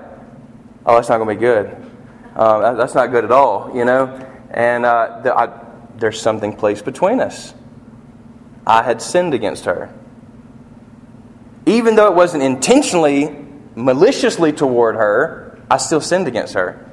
oh, 0.87 0.97
that's 0.97 1.09
not 1.09 1.19
going 1.19 1.29
to 1.29 1.35
be 1.35 1.41
good. 1.41 1.91
Uh, 2.35 2.61
that, 2.61 2.77
that's 2.77 2.95
not 2.95 3.11
good 3.11 3.25
at 3.25 3.33
all, 3.33 3.75
you 3.75 3.85
know. 3.85 4.07
And 4.51 4.85
uh, 4.85 5.21
the, 5.23 5.35
I, 5.35 5.61
there's 5.97 6.21
something 6.21 6.57
placed 6.57 6.85
between 6.85 7.21
us. 7.21 7.55
I 8.67 8.83
had 8.83 9.01
sinned 9.01 9.35
against 9.35 9.65
her. 9.65 9.93
Even 11.67 11.95
though 11.95 12.09
it 12.09 12.15
wasn't 12.15 12.43
intentionally, 12.43 13.47
maliciously 13.85 14.53
toward 14.53 14.97
her, 14.97 15.59
I 15.71 15.77
still 15.79 16.01
sinned 16.01 16.29
against 16.29 16.55
her. 16.55 16.87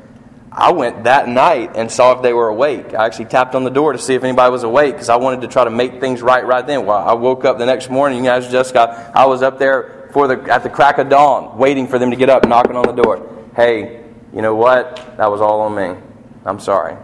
I 0.51 0.71
went 0.71 1.03
that 1.03 1.27
night 1.27 1.75
and 1.75 1.91
saw 1.91 2.13
if 2.13 2.23
they 2.23 2.33
were 2.33 2.47
awake. 2.47 2.95
I 2.95 3.05
actually 3.05 3.25
tapped 3.25 3.53
on 3.53 3.63
the 3.63 3.69
door 3.69 3.93
to 3.93 3.99
see 3.99 4.15
if 4.15 4.23
anybody 4.23 4.51
was 4.51 4.63
awake 4.63 4.93
because 4.93 5.09
I 5.09 5.17
wanted 5.17 5.41
to 5.41 5.47
try 5.47 5.63
to 5.63 5.69
make 5.69 5.99
things 5.99 6.21
right 6.21 6.45
right 6.45 6.65
then. 6.65 6.85
Well, 6.85 6.97
I 6.97 7.13
woke 7.13 7.45
up 7.45 7.59
the 7.59 7.65
next 7.65 7.91
morning, 7.91 8.19
you 8.19 8.25
guys 8.25 8.49
just 8.49 8.73
got, 8.73 9.15
I 9.15 9.27
was 9.27 9.43
up 9.43 9.59
there 9.59 10.09
for 10.13 10.27
the, 10.27 10.41
at 10.51 10.63
the 10.63 10.69
crack 10.69 10.97
of 10.97 11.09
dawn, 11.09 11.59
waiting 11.59 11.87
for 11.87 11.99
them 11.99 12.09
to 12.09 12.15
get 12.15 12.29
up, 12.29 12.47
knocking 12.47 12.75
on 12.75 12.83
the 12.83 13.01
door. 13.03 13.47
Hey, 13.55 14.03
you 14.33 14.41
know 14.41 14.55
what? 14.55 14.95
That 15.17 15.29
was 15.29 15.41
all 15.41 15.61
on 15.61 15.75
me. 15.75 16.01
I'm 16.43 16.59
sorry. 16.59 16.97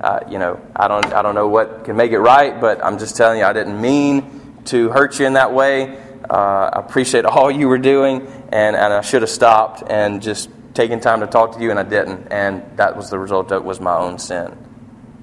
Uh, 0.00 0.20
you 0.28 0.38
know, 0.38 0.60
I 0.74 0.88
don't, 0.88 1.06
I 1.14 1.22
don't 1.22 1.34
know 1.34 1.48
what 1.48 1.84
can 1.84 1.96
make 1.96 2.12
it 2.12 2.18
right, 2.18 2.60
but 2.60 2.84
I'm 2.84 2.98
just 2.98 3.16
telling 3.16 3.38
you, 3.38 3.44
I 3.44 3.52
didn't 3.52 3.80
mean 3.80 4.62
to 4.66 4.90
hurt 4.90 5.18
you 5.18 5.26
in 5.26 5.34
that 5.34 5.52
way. 5.52 5.98
Uh, 6.32 6.70
I 6.72 6.80
appreciate 6.80 7.26
all 7.26 7.50
you 7.50 7.68
were 7.68 7.76
doing, 7.76 8.26
and, 8.50 8.74
and 8.74 8.94
I 8.94 9.02
should 9.02 9.20
have 9.20 9.30
stopped 9.30 9.82
and 9.86 10.22
just 10.22 10.48
taken 10.72 10.98
time 10.98 11.20
to 11.20 11.26
talk 11.26 11.56
to 11.56 11.62
you, 11.62 11.68
and 11.68 11.78
I 11.78 11.82
didn't. 11.82 12.28
And 12.32 12.62
that 12.78 12.96
was 12.96 13.10
the 13.10 13.18
result 13.18 13.50
that 13.50 13.62
was 13.62 13.80
my 13.80 13.94
own 13.94 14.18
sin. 14.18 14.56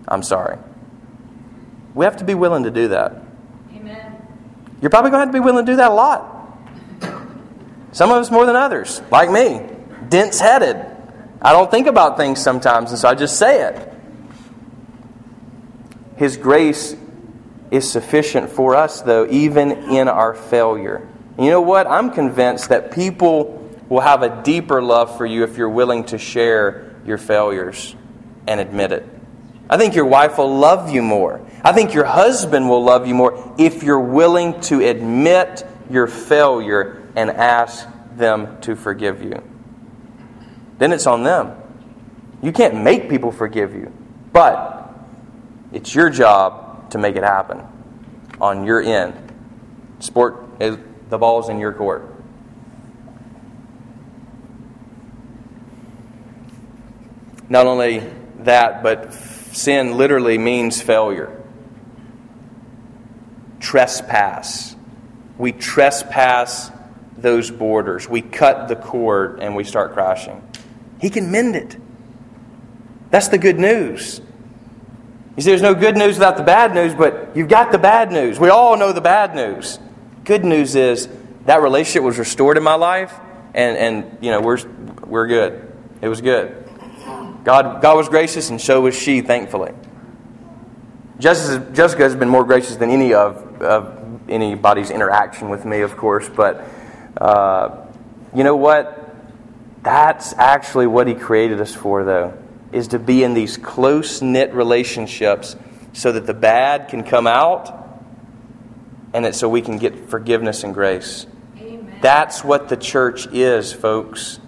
I'm 0.08 0.22
sorry. 0.22 0.60
We 1.95 2.06
have 2.06 2.17
to 2.17 2.24
be 2.24 2.36
willing 2.36 2.62
to 2.62 2.69
do 2.69 2.89
that. 2.89 3.24
Amen. 3.74 4.22
You're 4.84 4.91
probably 4.91 5.10
going 5.10 5.22
to 5.22 5.26
have 5.26 5.34
to 5.34 5.34
be 5.34 5.43
willing 5.43 5.65
to 5.65 5.72
do 5.72 5.78
that 5.78 5.89
a 5.89 5.93
lot. 5.95 6.36
Some 7.91 8.12
of 8.12 8.17
us 8.17 8.30
more 8.30 8.45
than 8.45 8.56
others, 8.56 9.02
like 9.10 9.32
me, 9.32 9.67
dense 10.10 10.39
headed. 10.39 10.78
I 11.41 11.54
don't 11.54 11.72
think 11.72 11.88
about 11.88 12.17
things 12.17 12.39
sometimes, 12.39 12.91
and 12.91 13.00
so 13.00 13.10
I 13.10 13.15
just 13.15 13.39
say 13.39 13.67
it. 13.67 13.93
His 16.17 16.38
grace 16.38 16.95
is 17.71 17.89
sufficient 17.89 18.49
for 18.49 18.75
us, 18.75 19.01
though, 19.01 19.27
even 19.29 19.71
in 19.91 20.08
our 20.08 20.34
failure. 20.34 21.08
And 21.38 21.45
you 21.45 21.51
know 21.51 21.62
what? 21.62 21.88
I'm 21.88 22.12
convinced 22.12 22.69
that 22.69 22.91
people 22.91 23.55
will 23.88 24.01
have 24.01 24.23
a 24.23 24.43
deeper 24.43 24.82
love 24.82 25.17
for 25.17 25.25
you 25.25 25.43
if 25.43 25.58
you're 25.58 25.69
willing 25.69 26.03
to 26.05 26.17
share 26.17 26.95
your 27.05 27.17
failures 27.17 27.95
and 28.47 28.60
admit 28.60 28.91
it. 28.91 29.08
I 29.69 29.77
think 29.77 29.95
your 29.95 30.05
wife 30.05 30.38
will 30.38 30.58
love 30.58 30.89
you 30.89 31.01
more. 31.03 31.45
I 31.63 31.73
think 31.73 31.93
your 31.93 32.05
husband 32.05 32.67
will 32.67 32.84
love 32.84 33.08
you 33.08 33.13
more 33.13 33.53
if 33.58 33.84
you're 33.84 33.99
willing 33.99 34.60
to 34.62 34.82
admit 34.82 35.65
your 35.89 36.08
failure 36.08 37.08
and 37.15 37.29
ask 37.29 37.88
them 38.15 38.60
to 38.62 38.75
forgive 38.75 39.23
you. 39.23 39.43
Then 40.77 40.91
it's 40.91 41.05
on 41.05 41.23
them. 41.23 41.55
You 42.41 42.51
can't 42.51 42.84
make 42.84 43.10
people 43.10 43.32
forgive 43.32 43.73
you, 43.73 43.91
but 44.32 44.91
it's 45.71 45.93
your 45.93 46.10
job 46.10 46.68
to 46.91 46.97
make 46.97 47.15
it 47.15 47.23
happen 47.23 47.62
on 48.41 48.65
your 48.65 48.82
end. 48.82 49.13
Sport 49.99 50.43
is 50.60 50.78
the 51.10 51.17
ball's 51.17 51.49
in 51.49 51.60
your 51.60 51.73
court. 51.73 52.06
Not 57.49 57.65
only 57.65 58.04
that, 58.39 58.84
but 58.84 59.13
sin 59.13 59.97
literally 59.97 60.38
means 60.38 60.82
failure. 60.82 61.36
Trespass. 63.60 64.75
We 65.38 65.52
trespass 65.52 66.71
those 67.17 67.49
borders. 67.49 68.08
We 68.08 68.21
cut 68.21 68.67
the 68.67 68.75
cord 68.75 69.39
and 69.39 69.56
we 69.56 69.63
start 69.63 69.93
crashing. 69.93 70.47
He 71.02 71.10
can 71.10 71.32
mend 71.32 71.56
it. 71.56 71.75
That's 73.10 73.30
the 73.30 73.38
good 73.38 73.58
news. 73.58 74.21
You 75.39 75.43
see, 75.43 75.52
there's 75.52 75.62
no 75.62 75.73
good 75.73 75.95
news 75.95 76.15
without 76.15 76.36
the 76.36 76.43
bad 76.43 76.73
news, 76.73 76.93
but 76.93 77.34
you've 77.34 77.47
got 77.47 77.71
the 77.71 77.78
bad 77.78 78.12
news. 78.12 78.38
We 78.38 78.49
all 78.49 78.75
know 78.75 78.91
the 78.91 78.99
bad 78.99 79.36
news. 79.36 79.80
Good 80.25 80.43
news 80.43 80.75
is 80.75 81.08
that 81.45 81.62
relationship 81.62 82.04
was 82.04 82.19
restored 82.19 82.58
in 82.58 82.63
my 82.63 82.73
life, 82.73 83.17
and, 83.54 83.78
and 83.78 84.17
you 84.19 84.32
know, 84.32 84.41
we're, 84.41 84.60
we're 85.08 85.28
good. 85.28 85.71
It 86.02 86.10
was 86.10 86.19
good. 86.19 86.67
God, 87.45 87.82
God 87.82 87.95
was 87.95 88.10
gracious, 88.10 88.49
and 88.49 88.60
so 88.60 88.82
was 88.82 88.97
she, 88.97 89.21
thankfully. 89.21 89.71
Jessica, 91.19 91.71
Jessica 91.71 92.04
has 92.04 92.17
been 92.17 92.28
more 92.28 92.43
gracious 92.43 92.75
than 92.75 92.89
any 92.89 93.13
of, 93.13 93.62
of 93.62 94.30
anybody's 94.30 94.91
interaction 94.91 95.47
with 95.47 95.63
me, 95.63 95.80
of 95.80 95.95
course, 95.95 96.28
but 96.28 96.65
uh, 97.15 97.86
you 98.36 98.43
know 98.43 98.58
what? 98.58 99.15
That's 99.84 100.34
actually 100.34 100.88
what 100.88 101.08
He 101.08 101.13
created 101.13 101.62
us 101.62 101.73
for, 101.73 102.04
though 102.04 102.38
is 102.71 102.89
to 102.89 102.99
be 102.99 103.23
in 103.23 103.34
these 103.34 103.58
close 103.58 104.21
knit 104.21 104.53
relationships 104.53 105.55
so 105.93 106.12
that 106.12 106.25
the 106.25 106.34
bad 106.34 106.88
can 106.88 107.03
come 107.03 107.27
out 107.27 107.75
and 109.13 109.25
that 109.25 109.36
so 109.36 109.49
we 109.49 109.62
can 109.62 109.77
get 109.77 110.10
forgiveness 110.10 110.63
and 110.63 110.73
grace. 110.73 111.25
Amen. 111.58 111.99
That's 112.01 112.43
what 112.43 112.69
the 112.69 112.77
church 112.77 113.27
is, 113.27 113.73
folks. 113.73 114.39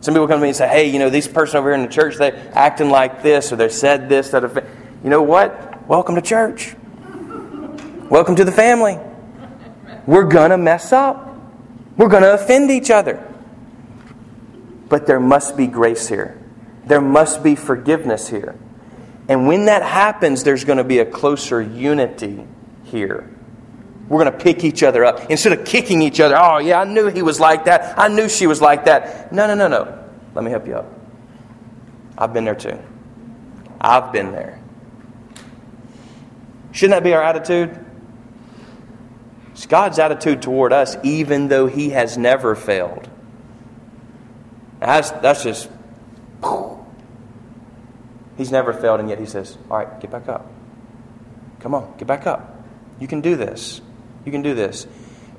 Some 0.00 0.14
people 0.14 0.28
come 0.28 0.38
to 0.38 0.42
me 0.42 0.48
and 0.48 0.56
say, 0.56 0.68
hey, 0.68 0.90
you 0.90 0.98
know, 0.98 1.10
this 1.10 1.26
person 1.26 1.56
over 1.56 1.70
here 1.70 1.74
in 1.74 1.82
the 1.82 1.92
church, 1.92 2.16
they're 2.16 2.52
acting 2.54 2.90
like 2.90 3.22
this 3.22 3.52
or 3.52 3.56
they 3.56 3.68
said 3.68 4.08
this. 4.08 4.30
That 4.30 4.64
you 5.02 5.10
know 5.10 5.22
what? 5.22 5.86
Welcome 5.88 6.14
to 6.14 6.22
church. 6.22 6.76
Welcome 8.10 8.36
to 8.36 8.44
the 8.44 8.52
family. 8.52 8.98
We're 10.06 10.24
going 10.24 10.50
to 10.50 10.58
mess 10.58 10.92
up. 10.92 11.36
We're 11.96 12.08
going 12.08 12.22
to 12.22 12.34
offend 12.34 12.70
each 12.70 12.90
other. 12.90 13.24
But 14.88 15.06
there 15.06 15.20
must 15.20 15.56
be 15.56 15.66
grace 15.66 16.08
here. 16.08 16.37
There 16.88 17.00
must 17.00 17.42
be 17.42 17.54
forgiveness 17.54 18.28
here. 18.28 18.56
And 19.28 19.46
when 19.46 19.66
that 19.66 19.82
happens, 19.82 20.42
there's 20.42 20.64
going 20.64 20.78
to 20.78 20.84
be 20.84 21.00
a 21.00 21.06
closer 21.06 21.60
unity 21.60 22.46
here. 22.84 23.30
We're 24.08 24.24
going 24.24 24.32
to 24.32 24.42
pick 24.42 24.64
each 24.64 24.82
other 24.82 25.04
up. 25.04 25.30
Instead 25.30 25.52
of 25.52 25.66
kicking 25.66 26.00
each 26.00 26.18
other, 26.18 26.36
oh, 26.38 26.58
yeah, 26.58 26.80
I 26.80 26.84
knew 26.84 27.08
he 27.08 27.22
was 27.22 27.38
like 27.38 27.66
that. 27.66 27.98
I 27.98 28.08
knew 28.08 28.26
she 28.26 28.46
was 28.46 28.62
like 28.62 28.86
that. 28.86 29.30
No, 29.30 29.46
no, 29.46 29.54
no, 29.54 29.68
no. 29.68 30.08
Let 30.34 30.44
me 30.44 30.50
help 30.50 30.66
you 30.66 30.76
out. 30.76 30.86
I've 32.16 32.32
been 32.32 32.46
there 32.46 32.54
too. 32.54 32.78
I've 33.78 34.10
been 34.10 34.32
there. 34.32 34.58
Shouldn't 36.72 36.96
that 36.96 37.04
be 37.04 37.12
our 37.12 37.22
attitude? 37.22 37.84
It's 39.52 39.66
God's 39.66 39.98
attitude 39.98 40.40
toward 40.40 40.72
us, 40.72 40.96
even 41.02 41.48
though 41.48 41.66
He 41.66 41.90
has 41.90 42.16
never 42.16 42.54
failed. 42.54 43.10
That's, 44.80 45.10
that's 45.10 45.42
just 45.42 45.68
He's 48.38 48.52
never 48.52 48.72
failed, 48.72 49.00
and 49.00 49.08
yet 49.10 49.18
he 49.18 49.26
says, 49.26 49.58
All 49.68 49.78
right, 49.78 50.00
get 50.00 50.12
back 50.12 50.28
up. 50.28 50.46
Come 51.58 51.74
on, 51.74 51.92
get 51.98 52.06
back 52.06 52.26
up. 52.26 52.56
You 53.00 53.08
can 53.08 53.20
do 53.20 53.36
this. 53.36 53.80
You 54.24 54.30
can 54.30 54.42
do 54.42 54.54
this. 54.54 54.86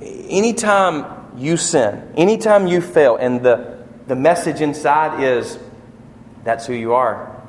Anytime 0.02 1.32
you 1.38 1.56
sin, 1.56 2.14
anytime 2.18 2.68
you 2.68 2.82
fail, 2.82 3.16
and 3.16 3.42
the, 3.42 3.84
the 4.06 4.16
message 4.16 4.60
inside 4.60 5.24
is, 5.24 5.58
That's 6.44 6.68
who 6.68 6.74
you 6.74 6.94
are. 6.94 7.42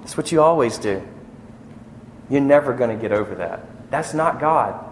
That's 0.00 0.16
what 0.16 0.32
you 0.32 0.42
always 0.42 0.76
do. 0.78 1.06
You're 2.28 2.40
never 2.40 2.74
going 2.74 2.90
to 2.90 3.00
get 3.00 3.12
over 3.12 3.36
that. 3.36 3.90
That's 3.90 4.12
not 4.12 4.40
God. 4.40 4.84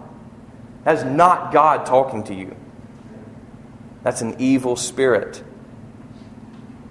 That's 0.84 1.02
not 1.02 1.52
God 1.52 1.86
talking 1.86 2.22
to 2.24 2.34
you. 2.34 2.54
That's 4.04 4.22
an 4.22 4.36
evil 4.38 4.76
spirit. 4.76 5.42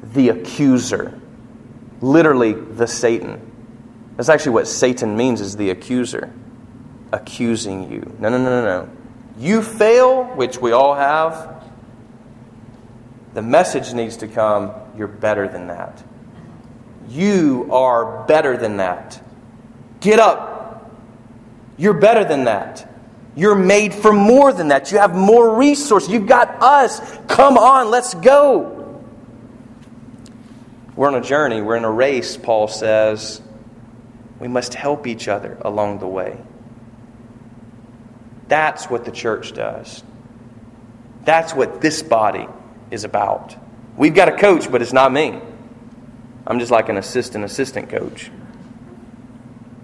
The 0.04 0.30
accuser 0.30 1.22
literally 2.06 2.54
the 2.54 2.88
Satan. 2.88 3.52
That's 4.16 4.30
actually 4.30 4.54
what 4.54 4.68
Satan 4.68 5.18
means 5.18 5.42
is 5.42 5.58
the 5.58 5.72
accuser, 5.72 6.32
accusing 7.12 7.92
you. 7.92 8.16
No, 8.20 8.30
no, 8.30 8.38
no, 8.38 8.50
no, 8.50 8.64
no. 8.64 8.90
You 9.38 9.62
fail, 9.62 10.24
which 10.24 10.60
we 10.60 10.72
all 10.72 10.96
have. 10.96 11.64
The 13.34 13.42
message 13.42 13.94
needs 13.94 14.18
to 14.18 14.28
come 14.28 14.74
you're 14.98 15.08
better 15.08 15.48
than 15.48 15.68
that. 15.68 16.02
You 17.10 17.68
are 17.72 18.24
better 18.26 18.56
than 18.58 18.78
that. 18.78 19.22
Get 20.00 20.20
up. 20.20 20.90
You're 21.78 21.94
better 21.94 22.24
than 22.24 22.46
that. 22.46 22.90
You're 23.36 23.56
made 23.56 23.94
for 23.94 24.14
more 24.14 24.54
than 24.54 24.70
that. 24.70 24.92
You 24.92 25.00
have 25.00 25.14
more 25.14 25.58
resources. 25.58 26.10
You've 26.10 26.28
got 26.28 26.62
us. 26.62 27.02
Come 27.28 27.58
on, 27.58 27.92
let's 27.92 28.14
go. 28.14 28.75
We're 30.96 31.08
on 31.08 31.16
a 31.16 31.22
journey, 31.22 31.62
we're 31.62 31.76
in 31.76 31.84
a 31.84 31.92
race, 31.92 32.38
Paul 32.38 32.68
says. 32.68 33.42
We 34.40 34.48
must 34.48 34.74
help 34.74 35.08
each 35.08 35.28
other 35.28 35.58
along 35.62 36.00
the 36.00 36.08
way. 36.08 36.38
That's 38.48 38.90
what 38.90 39.06
the 39.06 39.12
church 39.12 39.54
does. 39.54 40.04
That's 41.24 41.54
what 41.54 41.82
this 41.82 42.04
body 42.04 42.48
is 42.92 43.04
about. 43.04 43.56
We've 43.98 44.14
got 44.14 44.30
a 44.30 44.38
coach, 44.38 44.72
but 44.72 44.82
it's 44.82 44.94
not 44.94 45.12
me. 45.12 45.40
I'm 46.46 46.60
just 46.60 46.72
like 46.72 46.90
an 46.90 46.98
assistant 46.98 47.44
assistant 47.44 47.90
coach. 47.90 48.30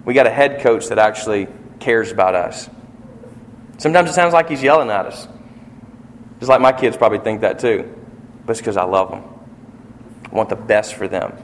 We 0.04 0.14
got 0.14 0.26
a 0.26 0.30
head 0.30 0.60
coach 0.60 0.88
that 0.88 0.98
actually 0.98 1.48
cares 1.80 2.12
about 2.12 2.34
us. 2.34 2.68
Sometimes 3.78 4.10
it 4.10 4.12
sounds 4.12 4.32
like 4.32 4.48
he's 4.48 4.62
yelling 4.62 4.90
at 4.90 5.06
us. 5.06 5.26
Just 6.38 6.48
like 6.48 6.60
my 6.60 6.72
kids 6.72 6.96
probably 6.96 7.18
think 7.18 7.40
that 7.40 7.58
too. 7.58 7.92
But 8.46 8.52
it's 8.52 8.60
because 8.60 8.76
I 8.76 8.84
love 8.84 9.10
them. 9.10 9.31
I 10.32 10.34
want 10.34 10.48
the 10.48 10.56
best 10.56 10.94
for 10.94 11.06
them. 11.06 11.36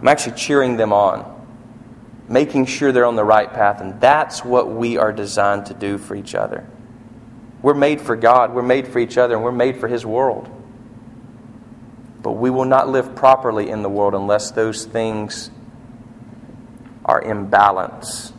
I'm 0.00 0.08
actually 0.08 0.36
cheering 0.36 0.76
them 0.76 0.92
on, 0.92 1.46
making 2.28 2.66
sure 2.66 2.92
they're 2.92 3.04
on 3.04 3.16
the 3.16 3.24
right 3.24 3.52
path. 3.52 3.80
And 3.80 4.00
that's 4.00 4.44
what 4.44 4.70
we 4.70 4.96
are 4.96 5.12
designed 5.12 5.66
to 5.66 5.74
do 5.74 5.98
for 5.98 6.14
each 6.14 6.34
other. 6.34 6.66
We're 7.62 7.74
made 7.74 8.00
for 8.00 8.14
God, 8.14 8.54
we're 8.54 8.62
made 8.62 8.86
for 8.86 8.98
each 8.98 9.18
other, 9.18 9.34
and 9.34 9.42
we're 9.42 9.50
made 9.50 9.78
for 9.78 9.88
His 9.88 10.04
world. 10.06 10.48
But 12.22 12.32
we 12.32 12.50
will 12.50 12.64
not 12.64 12.88
live 12.88 13.14
properly 13.16 13.70
in 13.70 13.82
the 13.82 13.88
world 13.88 14.14
unless 14.14 14.50
those 14.50 14.84
things 14.84 15.50
are 17.04 17.20
in 17.20 17.48
balance. 17.48 18.32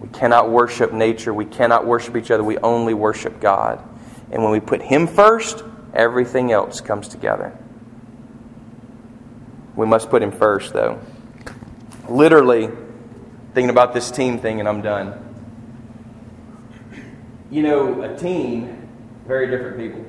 We 0.00 0.08
cannot 0.08 0.50
worship 0.50 0.92
nature. 0.92 1.34
We 1.34 1.44
cannot 1.44 1.86
worship 1.86 2.16
each 2.16 2.30
other. 2.30 2.42
We 2.42 2.58
only 2.58 2.94
worship 2.94 3.40
God. 3.40 3.82
And 4.30 4.42
when 4.42 4.52
we 4.52 4.60
put 4.60 4.80
Him 4.82 5.06
first, 5.06 5.64
everything 5.92 6.50
else 6.50 6.80
comes 6.80 7.08
together. 7.08 7.56
We 9.76 9.86
must 9.86 10.10
put 10.10 10.22
Him 10.22 10.32
first, 10.32 10.72
though. 10.72 11.00
Literally, 12.08 12.68
thinking 13.54 13.70
about 13.70 13.94
this 13.94 14.10
team 14.10 14.38
thing, 14.38 14.60
and 14.60 14.68
I'm 14.68 14.82
done. 14.82 15.20
You 17.50 17.62
know, 17.62 18.02
a 18.02 18.16
team, 18.16 18.88
very 19.26 19.48
different 19.48 19.78
people. 19.78 20.04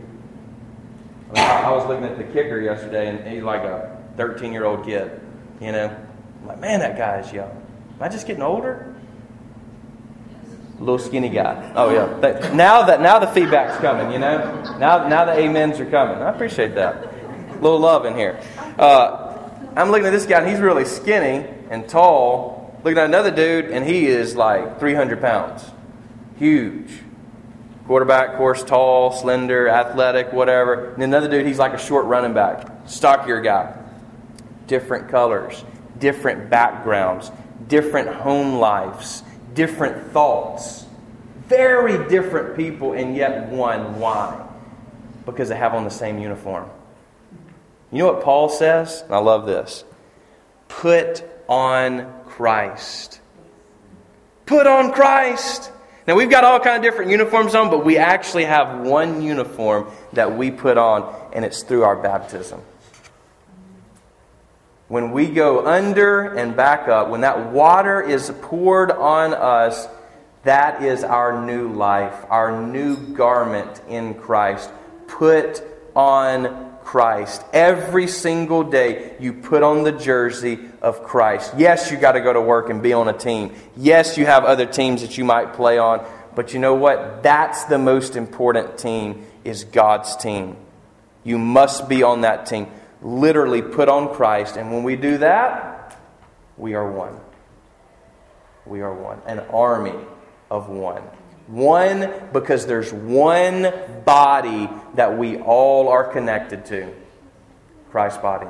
I, 1.31 1.33
mean, 1.33 1.65
I 1.65 1.71
was 1.71 1.87
looking 1.87 2.05
at 2.05 2.17
the 2.17 2.23
kicker 2.23 2.59
yesterday, 2.59 3.09
and 3.09 3.27
he's 3.27 3.43
like 3.43 3.61
a 3.61 4.01
13 4.17 4.51
year 4.51 4.65
old 4.65 4.85
kid. 4.85 5.19
You 5.61 5.71
know, 5.71 5.95
I'm 6.41 6.47
like, 6.47 6.59
man, 6.59 6.79
that 6.79 6.97
guy 6.97 7.19
is 7.19 7.31
young. 7.31 7.49
Am 7.49 8.01
I 8.01 8.09
just 8.09 8.27
getting 8.27 8.43
older? 8.43 8.95
Little 10.79 10.99
skinny 10.99 11.29
guy. 11.29 11.71
Oh 11.75 11.89
yeah. 11.89 12.51
Now 12.53 12.83
that 12.83 12.99
now 12.99 13.19
the 13.19 13.27
feedback's 13.27 13.79
coming, 13.79 14.11
you 14.11 14.19
know. 14.19 14.37
Now 14.77 15.07
now 15.07 15.23
the 15.23 15.31
amens 15.31 15.79
are 15.79 15.85
coming. 15.85 16.21
I 16.21 16.29
appreciate 16.29 16.75
that. 16.75 17.05
A 17.05 17.53
little 17.61 17.79
love 17.79 18.05
in 18.05 18.13
here. 18.15 18.41
Uh, 18.77 19.24
I'm 19.75 19.91
looking 19.91 20.07
at 20.07 20.11
this 20.11 20.25
guy, 20.25 20.39
and 20.39 20.49
he's 20.49 20.59
really 20.59 20.85
skinny 20.85 21.45
and 21.69 21.87
tall. 21.87 22.79
Looking 22.83 22.97
at 22.97 23.05
another 23.05 23.31
dude, 23.31 23.65
and 23.71 23.85
he 23.85 24.05
is 24.05 24.35
like 24.35 24.79
300 24.79 25.19
pounds, 25.19 25.69
huge. 26.37 27.01
Quarterback, 27.85 28.29
of 28.29 28.37
course, 28.37 28.63
tall, 28.63 29.11
slender, 29.11 29.67
athletic, 29.67 30.31
whatever. 30.31 30.93
And 30.93 31.03
another 31.03 31.27
dude, 31.27 31.45
he's 31.45 31.59
like 31.59 31.73
a 31.73 31.77
short 31.77 32.05
running 32.05 32.33
back, 32.33 32.67
stockier 32.85 33.41
guy. 33.41 33.77
Different 34.67 35.09
colors, 35.09 35.63
different 35.99 36.49
backgrounds, 36.49 37.31
different 37.67 38.07
home 38.07 38.59
lives, 38.59 39.23
different 39.53 40.11
thoughts. 40.11 40.85
Very 41.47 42.07
different 42.07 42.55
people, 42.55 42.93
and 42.93 43.15
yet 43.15 43.49
one. 43.49 43.99
Why? 43.99 44.47
Because 45.25 45.49
they 45.49 45.57
have 45.57 45.73
on 45.73 45.83
the 45.83 45.91
same 45.91 46.17
uniform. 46.17 46.69
You 47.91 47.99
know 47.99 48.13
what 48.13 48.23
Paul 48.23 48.49
says? 48.49 49.03
I 49.09 49.19
love 49.19 49.45
this. 49.45 49.83
Put 50.67 51.23
on 51.47 52.11
Christ. 52.25 53.21
Put 54.45 54.67
on 54.67 54.91
Christ. 54.91 55.71
Now 56.07 56.15
we've 56.15 56.29
got 56.29 56.43
all 56.43 56.59
kind 56.59 56.77
of 56.77 56.83
different 56.83 57.11
uniforms 57.11 57.55
on, 57.55 57.69
but 57.69 57.83
we 57.83 57.97
actually 57.97 58.45
have 58.45 58.81
one 58.81 59.21
uniform 59.21 59.87
that 60.13 60.37
we 60.37 60.51
put 60.51 60.77
on, 60.77 61.15
and 61.33 61.43
it's 61.43 61.63
through 61.63 61.83
our 61.83 61.95
baptism. 61.95 62.61
When 64.87 65.11
we 65.11 65.27
go 65.27 65.65
under 65.65 66.35
and 66.35 66.55
back 66.55 66.87
up, 66.87 67.09
when 67.09 67.21
that 67.21 67.51
water 67.51 68.01
is 68.01 68.31
poured 68.43 68.91
on 68.91 69.33
us, 69.33 69.87
that 70.43 70.83
is 70.83 71.03
our 71.03 71.43
new 71.43 71.73
life, 71.73 72.13
our 72.29 72.61
new 72.61 72.95
garment 72.95 73.81
in 73.89 74.13
Christ. 74.13 74.69
Put 75.07 75.63
on 75.95 76.74
Christ. 76.85 77.43
Every 77.51 78.07
single 78.07 78.63
day, 78.63 79.15
you 79.19 79.33
put 79.33 79.63
on 79.63 79.83
the 79.83 79.91
jersey 79.91 80.59
of 80.83 81.03
Christ. 81.03 81.53
Yes, 81.57 81.91
you 81.91 81.97
got 81.97 82.11
to 82.11 82.21
go 82.21 82.31
to 82.31 82.39
work 82.39 82.69
and 82.69 82.81
be 82.81 82.93
on 82.93 83.09
a 83.09 83.13
team. 83.13 83.53
Yes, 83.75 84.17
you 84.19 84.27
have 84.27 84.45
other 84.45 84.67
teams 84.67 85.01
that 85.01 85.17
you 85.17 85.25
might 85.25 85.53
play 85.53 85.79
on. 85.79 86.05
But 86.35 86.53
you 86.53 86.59
know 86.59 86.75
what? 86.75 87.23
That's 87.23 87.63
the 87.65 87.79
most 87.79 88.15
important 88.15 88.77
team 88.77 89.25
is 89.43 89.63
God's 89.63 90.15
team. 90.15 90.57
You 91.23 91.39
must 91.39 91.89
be 91.89 92.03
on 92.03 92.21
that 92.21 92.45
team. 92.45 92.67
Literally 93.01 93.63
put 93.63 93.89
on 93.89 94.13
Christ. 94.13 94.55
And 94.55 94.71
when 94.71 94.83
we 94.83 94.95
do 94.95 95.17
that, 95.17 95.99
we 96.55 96.75
are 96.75 96.89
one. 96.89 97.19
We 98.65 98.81
are 98.81 98.93
one. 98.93 99.21
An 99.25 99.39
army 99.51 99.95
of 100.51 100.69
one. 100.69 101.01
One 101.47 102.11
because 102.33 102.65
there's 102.65 102.91
one 102.91 103.71
body 104.03 104.69
that 104.95 105.17
we 105.17 105.37
all 105.37 105.89
are 105.89 106.03
connected 106.03 106.65
to 106.67 106.93
Christ's 107.91 108.19
body. 108.19 108.47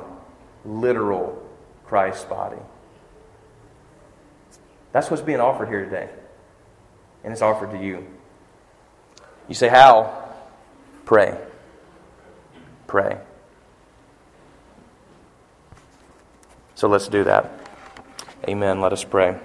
Literal 0.64 1.42
Christ's 1.84 2.24
body. 2.24 2.56
That's 4.92 5.10
what's 5.10 5.22
being 5.22 5.40
offered 5.40 5.68
here 5.68 5.84
today. 5.84 6.08
And 7.22 7.32
it's 7.32 7.42
offered 7.42 7.72
to 7.72 7.82
you. 7.82 8.06
You 9.48 9.54
say, 9.54 9.68
How? 9.68 10.32
Pray. 11.04 11.38
Pray. 12.86 13.18
So 16.74 16.88
let's 16.88 17.08
do 17.08 17.24
that. 17.24 17.50
Amen. 18.48 18.80
Let 18.80 18.92
us 18.92 19.04
pray. 19.04 19.38